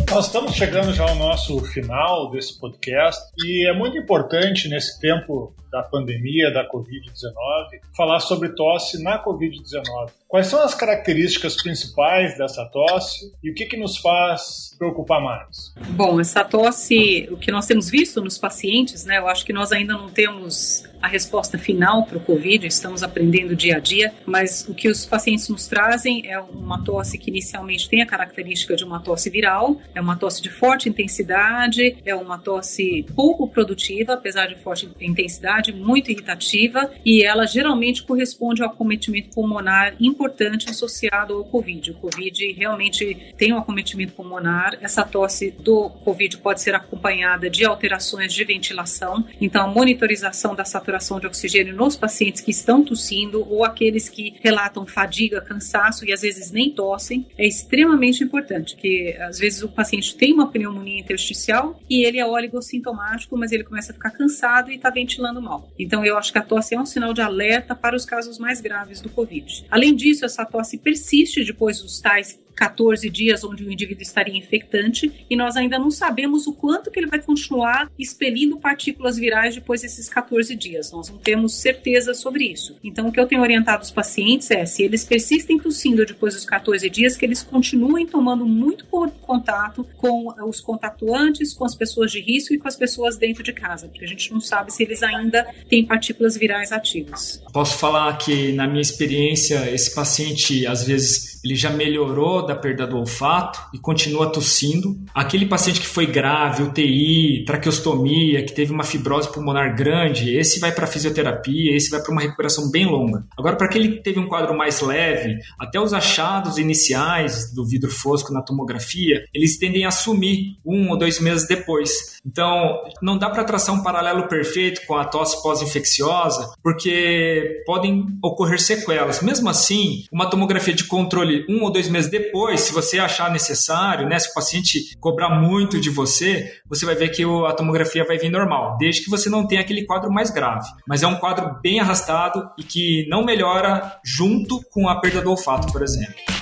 Nós 0.09 0.25
estamos 0.25 0.55
chegando 0.55 0.91
já 0.91 1.07
ao 1.07 1.15
nosso 1.15 1.59
final 1.65 2.31
desse 2.31 2.59
podcast 2.59 3.21
e 3.45 3.69
é 3.69 3.77
muito 3.77 3.95
importante 3.95 4.67
nesse 4.67 4.99
tempo 4.99 5.53
da 5.71 5.83
pandemia 5.83 6.51
da 6.51 6.67
Covid-19 6.67 7.79
falar 7.95 8.19
sobre 8.19 8.49
tosse 8.49 9.03
na 9.03 9.23
Covid-19. 9.23 10.09
Quais 10.27 10.47
são 10.47 10.63
as 10.63 10.73
características 10.73 11.55
principais 11.55 12.35
dessa 12.39 12.65
tosse 12.65 13.31
e 13.43 13.51
o 13.51 13.53
que, 13.53 13.67
que 13.67 13.77
nos 13.77 13.97
faz 13.97 14.75
preocupar 14.79 15.21
mais? 15.21 15.75
Bom, 15.91 16.19
essa 16.19 16.43
tosse, 16.43 17.29
o 17.31 17.37
que 17.37 17.51
nós 17.51 17.67
temos 17.67 17.87
visto 17.87 18.19
nos 18.19 18.35
pacientes, 18.35 19.05
né? 19.05 19.19
Eu 19.19 19.27
acho 19.27 19.45
que 19.45 19.53
nós 19.53 19.71
ainda 19.71 19.93
não 19.93 20.09
temos 20.09 20.88
a 21.01 21.07
resposta 21.07 21.57
final 21.57 22.03
para 22.05 22.17
o 22.17 22.21
Covid, 22.21 22.67
estamos 22.67 23.03
aprendendo 23.03 23.55
dia 23.55 23.77
a 23.77 23.79
dia, 23.79 24.13
mas 24.25 24.67
o 24.67 24.73
que 24.73 24.89
os 24.89 25.05
pacientes 25.05 25.47
nos 25.49 25.67
trazem 25.67 26.29
é 26.29 26.39
uma 26.39 26.83
tosse 26.83 27.17
que 27.17 27.29
inicialmente 27.29 27.89
tem 27.89 28.01
a 28.01 28.05
característica 28.05 28.75
de 28.75 28.83
uma 28.83 28.99
tosse 28.99 29.29
viral, 29.29 29.79
é 29.95 30.01
uma 30.01 30.15
tosse 30.15 30.41
de 30.41 30.49
forte 30.49 30.89
intensidade, 30.89 31.97
é 32.05 32.13
uma 32.13 32.37
tosse 32.37 33.05
pouco 33.15 33.47
produtiva, 33.47 34.13
apesar 34.13 34.47
de 34.47 34.55
forte 34.55 34.89
intensidade, 34.99 35.71
muito 35.71 36.11
irritativa, 36.11 36.91
e 37.05 37.23
ela 37.23 37.45
geralmente 37.45 38.03
corresponde 38.03 38.61
ao 38.61 38.69
acometimento 38.69 39.29
pulmonar 39.29 39.95
importante 39.99 40.69
associado 40.69 41.33
ao 41.33 41.45
Covid. 41.45 41.91
O 41.91 41.93
Covid 41.95 42.53
realmente 42.53 43.33
tem 43.37 43.53
um 43.53 43.57
acometimento 43.57 44.13
pulmonar, 44.13 44.77
essa 44.81 45.03
tosse 45.03 45.51
do 45.51 45.89
Covid 45.89 46.37
pode 46.39 46.61
ser 46.61 46.75
acompanhada 46.75 47.49
de 47.49 47.65
alterações 47.65 48.33
de 48.33 48.43
ventilação, 48.43 49.25
então 49.39 49.63
a 49.63 49.67
monitorização 49.67 50.55
da 50.55 50.65
saturação 50.65 50.88
saturação 50.89 51.19
de 51.19 51.27
oxigênio 51.27 51.75
nos 51.75 51.95
pacientes 51.95 52.41
que 52.41 52.51
estão 52.51 52.83
tossindo 52.83 53.47
ou 53.47 53.63
aqueles 53.63 54.09
que 54.09 54.35
relatam 54.41 54.85
fadiga, 54.85 55.39
cansaço 55.41 56.05
e 56.05 56.11
às 56.11 56.21
vezes 56.21 56.51
nem 56.51 56.71
tossem, 56.71 57.27
é 57.37 57.47
extremamente 57.47 58.23
importante, 58.23 58.73
porque 58.73 59.15
às 59.19 59.37
vezes 59.37 59.61
o 59.61 59.69
paciente 59.69 60.15
tem 60.15 60.33
uma 60.33 60.51
pneumonia 60.51 60.99
intersticial 60.99 61.79
e 61.89 62.03
ele 62.03 62.19
é 62.19 62.25
oligossintomático, 62.25 63.37
mas 63.37 63.51
ele 63.51 63.63
começa 63.63 63.91
a 63.91 63.93
ficar 63.93 64.11
cansado 64.11 64.71
e 64.71 64.75
está 64.75 64.89
ventilando 64.89 65.41
mal. 65.41 65.69
Então 65.77 66.03
eu 66.03 66.17
acho 66.17 66.31
que 66.31 66.39
a 66.39 66.43
tosse 66.43 66.73
é 66.73 66.79
um 66.79 66.85
sinal 66.85 67.13
de 67.13 67.21
alerta 67.21 67.75
para 67.75 67.95
os 67.95 68.05
casos 68.05 68.39
mais 68.39 68.59
graves 68.59 68.99
do 68.99 69.09
Covid. 69.09 69.65
Além 69.69 69.95
disso, 69.95 70.25
essa 70.25 70.45
tosse 70.45 70.77
persiste 70.77 71.43
depois 71.43 71.81
dos 71.81 71.99
tais 71.99 72.39
14 72.59 73.09
dias 73.09 73.41
onde 73.45 73.63
o 73.63 73.71
indivíduo 73.71 74.03
estaria 74.03 74.37
infectante 74.37 75.25
e 75.29 75.35
nós 75.35 75.55
ainda 75.55 75.79
não 75.79 75.89
sabemos 75.89 76.45
o 76.45 76.51
quanto 76.51 76.91
que 76.91 76.99
ele 76.99 77.07
vai 77.07 77.21
continuar 77.21 77.89
expelindo 77.97 78.57
partículas 78.57 79.15
virais 79.15 79.55
depois 79.55 79.81
desses 79.81 80.09
14 80.09 80.53
dias. 80.57 80.91
Nós 80.91 81.09
não 81.09 81.17
temos 81.17 81.53
certeza 81.55 82.13
sobre 82.13 82.43
isso. 82.43 82.75
Então, 82.83 83.07
o 83.07 83.11
que 83.13 83.19
eu 83.19 83.25
tenho 83.25 83.41
orientado 83.41 83.81
os 83.81 83.91
pacientes 83.91 84.51
é, 84.51 84.65
se 84.65 84.83
eles 84.83 85.05
persistem 85.05 85.57
tossindo 85.57 86.05
depois 86.05 86.33
dos 86.33 86.43
14 86.43 86.89
dias, 86.89 87.15
que 87.15 87.25
eles 87.25 87.41
continuem 87.41 88.05
tomando 88.05 88.45
muito 88.45 88.85
contato 89.21 89.87
com 89.95 90.27
os 90.45 90.59
contatuantes, 90.59 91.53
com 91.53 91.63
as 91.63 91.75
pessoas 91.75 92.11
de 92.11 92.19
risco 92.19 92.53
e 92.53 92.57
com 92.57 92.67
as 92.67 92.75
pessoas 92.75 93.15
dentro 93.15 93.41
de 93.41 93.53
casa, 93.53 93.87
porque 93.87 94.03
a 94.03 94.07
gente 94.07 94.33
não 94.33 94.41
sabe 94.41 94.73
se 94.73 94.83
eles 94.83 95.01
ainda 95.01 95.47
têm 95.69 95.85
partículas 95.85 96.35
virais 96.35 96.73
ativas. 96.73 97.41
Posso 97.53 97.77
falar 97.77 98.17
que, 98.17 98.51
na 98.51 98.67
minha 98.67 98.81
experiência, 98.81 99.73
esse 99.73 99.95
paciente, 99.95 100.67
às 100.67 100.83
vezes, 100.83 101.39
ele 101.43 101.55
já 101.55 101.69
melhorou 101.69 102.48
da 102.49 102.55
perda 102.55 102.87
do 102.87 102.97
olfato 102.97 103.59
e 103.73 103.77
continua 103.77 104.31
tossindo. 104.31 104.99
Aquele 105.13 105.45
paciente 105.45 105.79
que 105.79 105.87
foi 105.87 106.05
grave, 106.05 106.63
UTI, 106.63 107.45
traqueostomia, 107.45 108.43
que 108.43 108.53
teve 108.53 108.73
uma 108.73 108.83
fibrose 108.83 109.31
pulmonar 109.31 109.75
grande, 109.75 110.35
esse 110.35 110.59
vai 110.59 110.71
para 110.71 110.87
fisioterapia, 110.87 111.75
esse 111.75 111.89
vai 111.89 112.01
para 112.01 112.11
uma 112.11 112.21
recuperação 112.21 112.71
bem 112.71 112.85
longa. 112.85 113.25
Agora, 113.37 113.55
para 113.55 113.67
aquele 113.67 113.89
que 113.89 114.03
teve 114.03 114.19
um 114.19 114.27
quadro 114.27 114.57
mais 114.57 114.81
leve, 114.81 115.37
até 115.59 115.79
os 115.79 115.93
achados 115.93 116.57
iniciais 116.57 117.53
do 117.53 117.65
vidro 117.65 117.91
fosco 117.91 118.33
na 118.33 118.41
tomografia, 118.41 119.23
eles 119.33 119.57
tendem 119.57 119.85
a 119.85 119.91
sumir 119.91 120.55
um 120.65 120.89
ou 120.89 120.97
dois 120.97 121.19
meses 121.19 121.47
depois. 121.47 122.19
Então, 122.25 122.81
não 123.01 123.17
dá 123.17 123.29
para 123.29 123.43
traçar 123.43 123.75
um 123.75 123.83
paralelo 123.83 124.27
perfeito 124.27 124.81
com 124.87 124.95
a 124.95 125.05
tosse 125.05 125.41
pós-infecciosa, 125.43 126.53
porque 126.63 127.61
podem 127.65 128.05
ocorrer 128.23 128.59
sequelas. 128.59 129.21
Mesmo 129.21 129.49
assim, 129.49 130.03
uma 130.11 130.29
tomografia 130.29 130.73
de 130.73 130.85
controle 130.85 131.45
um 131.47 131.63
ou 131.63 131.71
dois 131.71 131.87
meses 131.87 132.09
depois 132.09 132.38
depois, 132.39 132.61
se 132.61 132.73
você 132.73 132.97
achar 132.99 133.29
necessário, 133.29 134.07
né, 134.07 134.17
se 134.17 134.29
o 134.29 134.33
paciente 134.33 134.97
cobrar 134.97 135.29
muito 135.29 135.77
de 135.77 135.89
você, 135.89 136.53
você 136.69 136.85
vai 136.85 136.95
ver 136.95 137.09
que 137.09 137.21
a 137.45 137.51
tomografia 137.51 138.05
vai 138.05 138.17
vir 138.17 138.31
normal, 138.31 138.77
desde 138.77 139.03
que 139.03 139.09
você 139.09 139.29
não 139.29 139.45
tenha 139.45 139.59
aquele 139.59 139.85
quadro 139.85 140.09
mais 140.09 140.31
grave. 140.31 140.65
Mas 140.87 141.03
é 141.03 141.07
um 141.07 141.15
quadro 141.15 141.59
bem 141.61 141.81
arrastado 141.81 142.49
e 142.57 142.63
que 142.63 143.05
não 143.09 143.25
melhora 143.25 143.99
junto 144.05 144.61
com 144.71 144.87
a 144.87 145.01
perda 145.01 145.21
do 145.21 145.31
olfato, 145.31 145.69
por 145.69 145.83
exemplo. 145.83 146.38